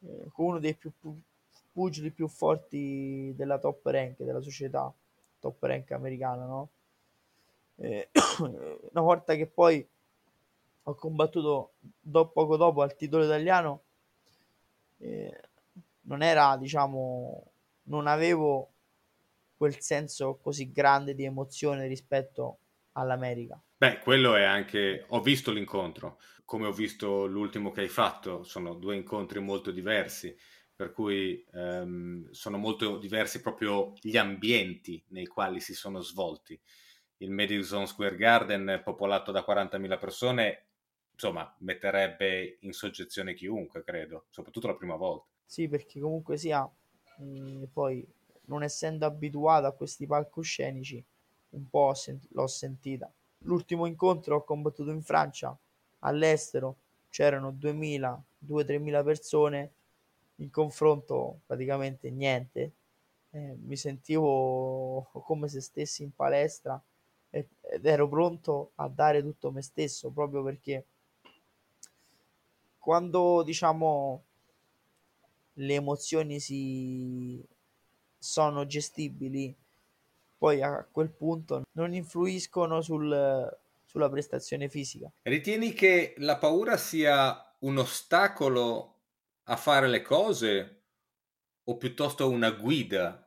eh, 0.05 0.29
con 0.31 0.45
uno 0.45 0.59
dei 0.59 0.75
più 0.75 0.91
pugili 1.71 2.11
più 2.11 2.27
forti 2.27 3.33
della 3.35 3.57
top 3.57 3.85
rank, 3.87 4.21
della 4.21 4.41
società, 4.41 4.93
top 5.39 5.63
rank 5.63 5.91
americana, 5.91 6.45
no? 6.45 6.69
Eh, 7.77 8.09
una 8.39 9.01
volta 9.01 9.35
che 9.35 9.47
poi 9.47 9.85
ho 10.83 10.95
combattuto 10.95 11.71
do, 11.99 12.27
poco 12.27 12.57
dopo 12.57 12.81
al 12.81 12.95
titolo 12.95 13.23
italiano, 13.23 13.81
eh, 14.99 15.41
non 16.01 16.21
era, 16.21 16.57
diciamo, 16.57 17.43
non 17.83 18.07
avevo 18.07 18.69
quel 19.57 19.79
senso 19.79 20.37
così 20.41 20.71
grande 20.71 21.15
di 21.15 21.23
emozione 21.23 21.87
rispetto 21.87 22.57
all'America. 22.93 23.59
Beh, 23.84 24.00
quello 24.00 24.36
è 24.36 24.43
anche. 24.43 25.04
Ho 25.10 25.19
visto 25.19 25.52
l'incontro, 25.52 26.17
come 26.46 26.67
ho 26.67 26.72
visto 26.72 27.26
l'ultimo 27.26 27.69
che 27.72 27.82
hai 27.82 27.89
fatto, 27.89 28.43
sono 28.43 28.76
due 28.76 28.96
incontri 28.96 29.41
molto 29.41 29.72
diversi, 29.72 30.34
per 30.74 30.93
cui 30.93 31.46
ehm, 31.52 32.30
sono 32.32 32.58
molto 32.58 32.98
diversi 32.98 33.41
proprio 33.41 33.91
gli 34.00 34.15
ambienti 34.15 35.04
nei 35.10 35.26
quali 35.26 35.60
si 35.60 35.74
sono 35.74 36.00
svolti. 36.00 36.58
Il 37.17 37.32
Madison 37.32 37.86
Square 37.86 38.15
Garden, 38.15 38.82
popolato 38.86 39.34
da 39.34 39.43
40.000 39.43 39.98
persone, 39.98 40.67
insomma, 41.12 41.54
metterebbe 41.60 42.60
in 42.62 42.72
soggezione 42.72 43.34
chiunque, 43.34 43.84
credo, 43.84 44.28
soprattutto 44.30 44.67
la 44.67 44.76
prima 44.78 44.96
volta. 44.96 45.28
Sì, 45.46 45.67
perché 45.67 46.00
comunque 46.00 46.38
sia, 46.38 46.62
mh, 47.17 47.24
mm, 47.26 47.63
poi 47.74 48.08
non 48.46 48.63
essendo 48.63 49.06
abituato 49.06 49.67
a 49.67 49.74
questi 49.74 50.08
palcoscenici, 50.08 51.04
un 51.50 51.67
po' 51.67 51.93
sent- 51.93 52.30
l'ho 52.32 52.48
sentita. 52.48 53.12
L'ultimo 53.43 53.86
incontro 53.86 54.38
ho 54.38 54.43
combattuto 54.43 54.91
in 54.91 55.01
Francia, 55.01 55.58
all'estero, 55.99 56.77
c'erano 57.10 57.51
2000, 57.51 58.23
2-3 58.38 59.03
persone, 59.03 59.73
in 60.38 60.49
confronto 60.49 61.41
praticamente 61.45 62.10
niente. 62.10 62.71
Eh, 63.32 63.56
mi 63.63 63.75
sentivo 63.75 65.10
come 65.12 65.47
se 65.47 65.62
stessi 65.62 66.03
in 66.03 66.13
palestra 66.13 66.82
ed 67.29 67.47
ero 67.86 68.08
pronto 68.08 68.71
a 68.75 68.88
dare 68.88 69.23
tutto 69.23 69.51
me 69.51 69.63
stesso 69.63 70.12
proprio 70.12 70.43
perché 70.43 70.86
quando 72.77 73.41
diciamo 73.41 74.23
le 75.53 75.73
emozioni 75.73 76.39
si 76.39 77.43
sono 78.17 78.65
gestibili, 78.65 79.56
poi 80.43 80.62
a 80.62 80.86
quel 80.91 81.10
punto 81.10 81.62
non 81.71 81.93
influiscono 81.93 82.82
sul, 82.82 83.49
sulla 83.86 84.10
prestazione 84.10 84.67
fisica. 84.67 85.10
Ritieni 85.21 85.71
che 85.71 86.15
la 86.17 86.38
paura 86.38 86.75
sia 86.75 87.56
un 87.60 87.77
ostacolo 87.77 88.95
a 89.43 89.56
fare 89.56 89.88
le 89.88 90.01
cose 90.01 90.82
o 91.63 91.77
piuttosto 91.77 92.29
una 92.29 92.51
guida 92.51 93.25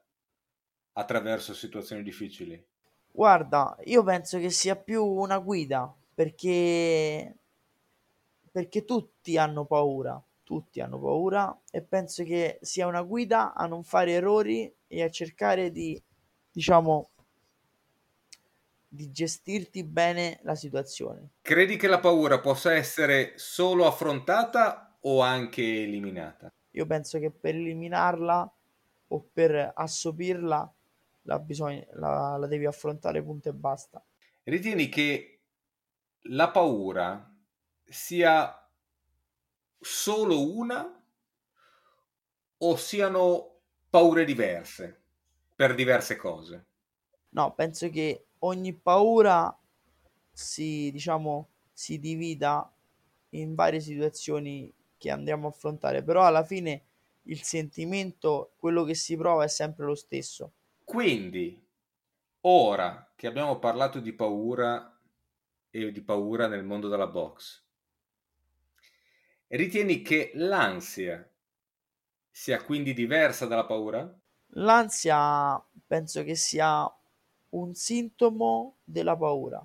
attraverso 0.92 1.54
situazioni 1.54 2.02
difficili? 2.02 2.62
Guarda, 3.10 3.78
io 3.84 4.02
penso 4.02 4.38
che 4.38 4.50
sia 4.50 4.76
più 4.76 5.02
una 5.02 5.38
guida 5.38 5.90
perché 6.14 7.34
perché 8.52 8.84
tutti 8.84 9.38
hanno 9.38 9.64
paura 9.64 10.22
tutti 10.46 10.80
hanno 10.80 11.00
paura 11.00 11.60
e 11.72 11.82
penso 11.82 12.22
che 12.22 12.58
sia 12.62 12.86
una 12.86 13.02
guida 13.02 13.52
a 13.52 13.66
non 13.66 13.82
fare 13.82 14.12
errori 14.12 14.72
e 14.86 15.02
a 15.02 15.10
cercare 15.10 15.72
di, 15.72 16.00
diciamo, 16.56 17.10
di 18.88 19.10
gestirti 19.10 19.84
bene 19.84 20.40
la 20.42 20.54
situazione. 20.54 21.32
Credi 21.42 21.76
che 21.76 21.86
la 21.86 22.00
paura 22.00 22.40
possa 22.40 22.72
essere 22.72 23.34
solo 23.36 23.84
affrontata 23.84 24.96
o 25.00 25.20
anche 25.20 25.82
eliminata? 25.82 26.50
Io 26.70 26.86
penso 26.86 27.18
che 27.18 27.30
per 27.30 27.56
eliminarla 27.56 28.50
o 29.08 29.28
per 29.30 29.72
assopirla 29.74 30.74
la, 31.24 31.38
bisogna, 31.40 31.84
la, 31.92 32.38
la 32.38 32.46
devi 32.46 32.64
affrontare 32.64 33.22
punto 33.22 33.50
e 33.50 33.52
basta. 33.52 34.02
Ritieni 34.44 34.88
che 34.88 35.40
la 36.28 36.50
paura 36.50 37.36
sia 37.84 38.66
solo 39.78 40.54
una 40.54 41.04
o 42.56 42.76
siano 42.76 43.58
paure 43.90 44.24
diverse 44.24 45.05
per 45.56 45.74
diverse 45.74 46.16
cose? 46.16 46.66
No, 47.30 47.54
penso 47.54 47.88
che 47.90 48.26
ogni 48.40 48.72
paura 48.74 49.56
si, 50.32 50.90
diciamo, 50.90 51.48
si 51.72 51.98
divida 51.98 52.70
in 53.30 53.54
varie 53.54 53.80
situazioni 53.80 54.72
che 54.96 55.10
andremo 55.10 55.46
a 55.46 55.50
affrontare, 55.50 56.02
però 56.02 56.24
alla 56.24 56.44
fine 56.44 56.84
il 57.24 57.42
sentimento, 57.42 58.52
quello 58.56 58.84
che 58.84 58.94
si 58.94 59.16
prova 59.16 59.44
è 59.44 59.48
sempre 59.48 59.84
lo 59.84 59.94
stesso. 59.94 60.52
Quindi, 60.84 61.62
ora 62.46 63.12
che 63.14 63.26
abbiamo 63.26 63.58
parlato 63.58 64.00
di 64.00 64.14
paura 64.14 64.98
e 65.68 65.92
di 65.92 66.02
paura 66.02 66.46
nel 66.46 66.64
mondo 66.64 66.88
della 66.88 67.08
box, 67.08 67.66
Ritieni 69.48 70.02
che 70.02 70.30
l'ansia 70.34 71.28
sia 72.30 72.62
quindi 72.62 72.94
diversa 72.94 73.46
dalla 73.46 73.66
paura? 73.66 74.16
L'ansia 74.58 75.62
penso 75.86 76.22
che 76.22 76.34
sia 76.34 76.90
un 77.50 77.74
sintomo 77.74 78.76
della 78.84 79.16
paura. 79.16 79.64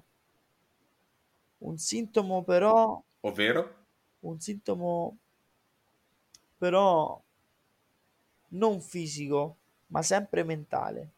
Un 1.59 1.77
sintomo 1.77 2.43
però... 2.43 3.01
Ovvero? 3.21 3.75
Un 4.21 4.39
sintomo 4.39 5.17
però 6.57 7.19
non 8.49 8.81
fisico, 8.81 9.57
ma 9.87 10.01
sempre 10.01 10.43
mentale. 10.43 11.09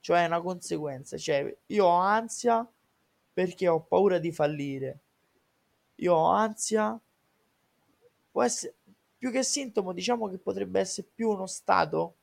Cioè 0.00 0.22
è 0.22 0.26
una 0.26 0.40
conseguenza. 0.40 1.16
Cioè 1.16 1.56
io 1.66 1.84
ho 1.86 1.96
ansia 1.96 2.68
perché 3.32 3.66
ho 3.68 3.80
paura 3.80 4.18
di 4.18 4.32
fallire. 4.32 4.98
Io 5.96 6.14
ho 6.14 6.30
ansia 6.30 7.00
può 8.30 8.42
essere 8.42 8.74
più 9.18 9.30
che 9.30 9.44
sintomo, 9.44 9.92
diciamo 9.92 10.28
che 10.28 10.38
potrebbe 10.38 10.80
essere 10.80 11.06
più 11.14 11.30
uno 11.30 11.46
stato, 11.46 12.16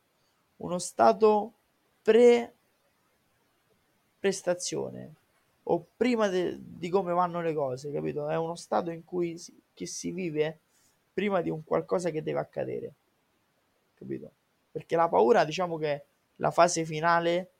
uno 0.59 0.79
stato 0.79 1.53
pre 2.01 2.53
prestazione 4.19 5.13
o 5.63 5.85
prima 5.95 6.27
de, 6.27 6.57
di 6.59 6.89
come 6.89 7.13
vanno 7.13 7.41
le 7.41 7.53
cose, 7.53 7.91
capito? 7.91 8.27
È 8.27 8.35
uno 8.35 8.55
stato 8.55 8.89
in 8.89 9.05
cui 9.05 9.37
si, 9.37 9.53
si 9.73 10.11
vive 10.11 10.59
prima 11.13 11.41
di 11.41 11.49
un 11.49 11.63
qualcosa 11.63 12.09
che 12.09 12.23
deve 12.23 12.39
accadere, 12.39 12.93
capito? 13.95 14.31
Perché 14.71 14.95
la 14.95 15.07
paura, 15.07 15.45
diciamo 15.45 15.77
che 15.77 15.93
è 15.93 16.03
la 16.37 16.51
fase 16.51 16.85
finale 16.85 17.51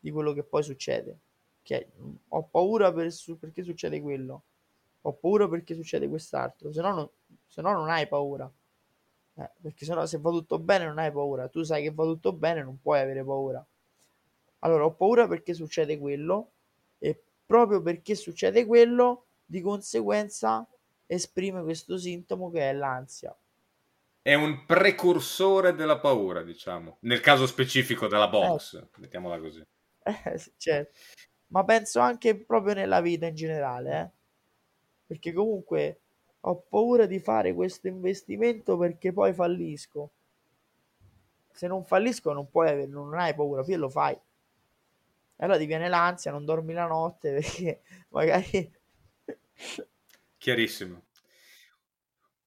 di 0.00 0.10
quello 0.10 0.32
che 0.32 0.42
poi 0.42 0.62
succede. 0.62 1.16
Che 1.62 1.88
ho 2.28 2.42
paura 2.42 2.92
per, 2.92 3.12
perché 3.38 3.62
succede 3.62 4.00
quello, 4.00 4.42
ho 5.02 5.12
paura 5.12 5.48
perché 5.48 5.74
succede 5.74 6.08
quest'altro, 6.08 6.72
se 6.72 6.80
no 6.80 6.92
non, 6.92 7.08
se 7.46 7.62
no 7.62 7.72
non 7.72 7.88
hai 7.88 8.08
paura. 8.08 8.50
Eh, 9.42 9.50
perché 9.60 9.84
se 9.84 9.94
no 9.94 10.06
se 10.06 10.18
va 10.18 10.30
tutto 10.30 10.58
bene 10.58 10.84
non 10.84 10.98
hai 10.98 11.10
paura. 11.10 11.48
Tu 11.48 11.62
sai 11.62 11.82
che 11.82 11.90
va 11.92 12.04
tutto 12.04 12.32
bene, 12.32 12.62
non 12.62 12.80
puoi 12.80 13.00
avere 13.00 13.24
paura. 13.24 13.64
Allora 14.60 14.84
ho 14.84 14.92
paura 14.92 15.26
perché 15.26 15.54
succede 15.54 15.98
quello 15.98 16.50
e 16.98 17.20
proprio 17.44 17.82
perché 17.82 18.14
succede 18.14 18.64
quello, 18.64 19.24
di 19.44 19.60
conseguenza 19.60 20.66
esprime 21.06 21.62
questo 21.62 21.98
sintomo 21.98 22.50
che 22.50 22.70
è 22.70 22.72
l'ansia. 22.72 23.36
È 24.22 24.34
un 24.34 24.64
precursore 24.64 25.74
della 25.74 25.98
paura, 25.98 26.42
diciamo. 26.42 26.98
Nel 27.00 27.20
caso 27.20 27.46
specifico 27.46 28.06
della 28.06 28.28
box, 28.28 28.74
eh. 28.74 28.88
mettiamola 28.98 29.38
così. 29.38 29.64
Eh, 30.04 30.40
certo. 30.56 30.98
Ma 31.48 31.64
penso 31.64 32.00
anche 32.00 32.34
proprio 32.34 32.74
nella 32.74 33.00
vita 33.00 33.26
in 33.26 33.36
generale, 33.36 34.00
eh? 34.00 34.10
perché 35.06 35.32
comunque 35.32 36.01
ho 36.44 36.56
paura 36.68 37.06
di 37.06 37.18
fare 37.18 37.54
questo 37.54 37.88
investimento 37.88 38.76
perché 38.76 39.12
poi 39.12 39.32
fallisco. 39.32 40.10
Se 41.52 41.66
non 41.66 41.84
fallisco 41.84 42.32
non 42.32 42.50
puoi 42.50 42.68
avere, 42.68 42.86
non 42.86 43.14
hai 43.14 43.34
paura, 43.34 43.62
poi 43.62 43.74
lo 43.76 43.88
fai. 43.88 44.14
E 44.14 45.44
allora 45.44 45.58
ti 45.58 45.66
viene 45.66 45.88
l'ansia, 45.88 46.30
non 46.30 46.44
dormi 46.44 46.72
la 46.72 46.86
notte 46.86 47.32
perché 47.40 47.80
magari 48.08 48.72
Chiarissimo. 50.38 51.04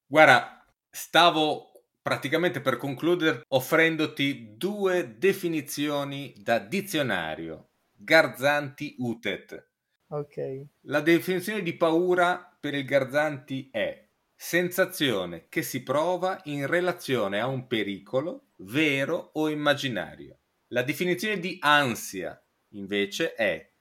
Guarda, 0.05 0.65
stavo 0.89 1.71
praticamente 2.01 2.61
per 2.61 2.77
concludere 2.77 3.43
offrendoti 3.47 4.55
due 4.57 5.15
definizioni 5.17 6.33
da 6.37 6.59
dizionario. 6.59 7.69
Garzanti 7.95 8.95
Utet. 8.99 9.67
Ok. 10.07 10.65
La 10.81 11.01
definizione 11.01 11.63
di 11.63 11.73
paura 11.73 12.54
per 12.65 12.73
il 12.73 12.85
Garzanti 12.85 13.69
è 13.71 14.07
sensazione 14.33 15.45
che 15.49 15.61
si 15.61 15.83
prova 15.83 16.41
in 16.45 16.65
relazione 16.65 17.39
a 17.39 17.45
un 17.45 17.67
pericolo 17.67 18.47
vero 18.57 19.29
o 19.33 19.49
immaginario. 19.49 20.39
La 20.69 20.81
definizione 20.81 21.37
di 21.37 21.57
ansia 21.61 22.43
invece 22.69 23.35
è 23.35 23.71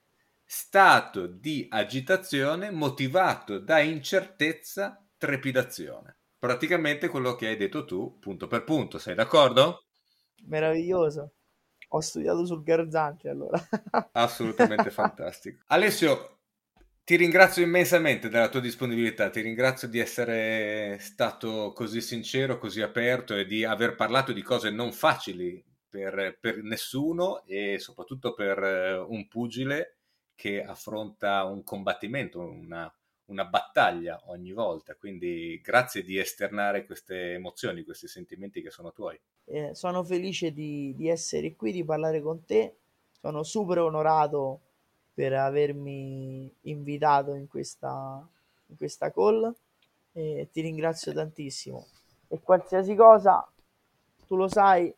stato 0.44 1.26
di 1.26 1.66
agitazione 1.70 2.70
motivato 2.70 3.58
da 3.58 3.78
incertezza, 3.78 5.02
trepidazione. 5.16 6.18
Praticamente 6.38 7.08
quello 7.08 7.36
che 7.36 7.46
hai 7.46 7.56
detto 7.56 7.86
tu, 7.86 8.18
punto 8.18 8.46
per 8.48 8.64
punto, 8.64 8.98
sei 8.98 9.14
d'accordo? 9.14 9.84
Meraviglioso. 10.42 11.32
Ho 11.88 12.00
studiato 12.00 12.44
sul 12.44 12.62
Garzanti 12.62 13.28
allora. 13.28 13.58
Assolutamente 14.12 14.90
fantastico. 14.92 15.62
Alessio, 15.68 16.33
ti 17.04 17.16
ringrazio 17.16 17.62
immensamente 17.62 18.30
della 18.30 18.48
tua 18.48 18.60
disponibilità, 18.60 19.28
ti 19.28 19.42
ringrazio 19.42 19.88
di 19.88 19.98
essere 19.98 20.96
stato 21.00 21.72
così 21.74 22.00
sincero, 22.00 22.56
così 22.56 22.80
aperto 22.80 23.36
e 23.36 23.44
di 23.44 23.62
aver 23.62 23.94
parlato 23.94 24.32
di 24.32 24.40
cose 24.40 24.70
non 24.70 24.90
facili 24.90 25.62
per, 25.86 26.38
per 26.40 26.62
nessuno 26.62 27.44
e 27.44 27.78
soprattutto 27.78 28.32
per 28.32 28.58
eh, 28.58 28.96
un 28.96 29.28
pugile 29.28 29.98
che 30.34 30.64
affronta 30.64 31.44
un 31.44 31.62
combattimento, 31.62 32.40
una, 32.40 32.90
una 33.26 33.44
battaglia 33.44 34.22
ogni 34.28 34.52
volta. 34.52 34.94
Quindi 34.94 35.60
grazie 35.62 36.02
di 36.02 36.18
esternare 36.18 36.86
queste 36.86 37.34
emozioni, 37.34 37.84
questi 37.84 38.08
sentimenti 38.08 38.62
che 38.62 38.70
sono 38.70 38.92
tuoi. 38.92 39.20
Eh, 39.44 39.74
sono 39.74 40.02
felice 40.04 40.52
di, 40.52 40.94
di 40.96 41.10
essere 41.10 41.54
qui, 41.54 41.70
di 41.70 41.84
parlare 41.84 42.22
con 42.22 42.46
te. 42.46 42.78
Sono 43.20 43.42
super 43.42 43.78
onorato 43.78 44.60
per 45.14 45.32
avermi 45.32 46.52
invitato 46.62 47.34
in 47.34 47.46
questa, 47.46 48.28
in 48.66 48.76
questa 48.76 49.12
call 49.12 49.54
e 50.12 50.48
ti 50.52 50.60
ringrazio 50.60 51.12
tantissimo. 51.12 51.86
E 52.28 52.40
qualsiasi 52.40 52.96
cosa, 52.96 53.48
tu 54.26 54.34
lo 54.34 54.48
sai, 54.48 54.92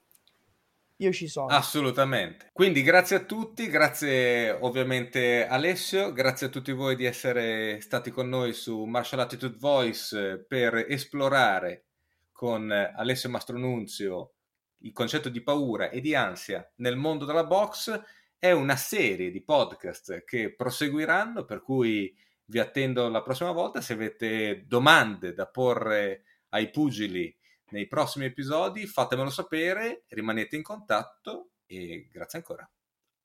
io 0.96 1.12
ci 1.12 1.28
sono. 1.28 1.48
Assolutamente. 1.48 2.48
Quindi 2.52 2.82
grazie 2.82 3.16
a 3.16 3.24
tutti, 3.24 3.68
grazie 3.68 4.50
ovviamente 4.50 5.46
Alessio, 5.46 6.12
grazie 6.12 6.46
a 6.46 6.50
tutti 6.50 6.72
voi 6.72 6.96
di 6.96 7.04
essere 7.04 7.80
stati 7.82 8.10
con 8.10 8.28
noi 8.28 8.54
su 8.54 8.84
Martial 8.84 9.20
Attitude 9.20 9.56
Voice 9.58 10.44
per 10.48 10.86
esplorare 10.88 11.84
con 12.32 12.70
Alessio 12.70 13.28
Mastronunzio 13.28 14.32
il 14.80 14.92
concetto 14.92 15.28
di 15.28 15.42
paura 15.42 15.90
e 15.90 16.00
di 16.00 16.14
ansia 16.14 16.66
nel 16.76 16.96
mondo 16.96 17.24
della 17.24 17.44
box. 17.44 18.00
È 18.38 18.50
una 18.52 18.76
serie 18.76 19.30
di 19.30 19.42
podcast 19.42 20.24
che 20.24 20.54
proseguiranno, 20.54 21.44
per 21.46 21.62
cui 21.62 22.14
vi 22.44 22.58
attendo 22.58 23.08
la 23.08 23.22
prossima 23.22 23.50
volta. 23.50 23.80
Se 23.80 23.94
avete 23.94 24.66
domande 24.66 25.32
da 25.32 25.46
porre 25.46 26.24
ai 26.50 26.70
pugili 26.70 27.34
nei 27.70 27.88
prossimi 27.88 28.26
episodi, 28.26 28.86
fatemelo 28.86 29.30
sapere, 29.30 30.04
rimanete 30.08 30.54
in 30.54 30.62
contatto 30.62 31.52
e 31.64 32.08
grazie 32.12 32.38
ancora. 32.38 32.70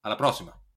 Alla 0.02 0.16
prossima! 0.16 0.71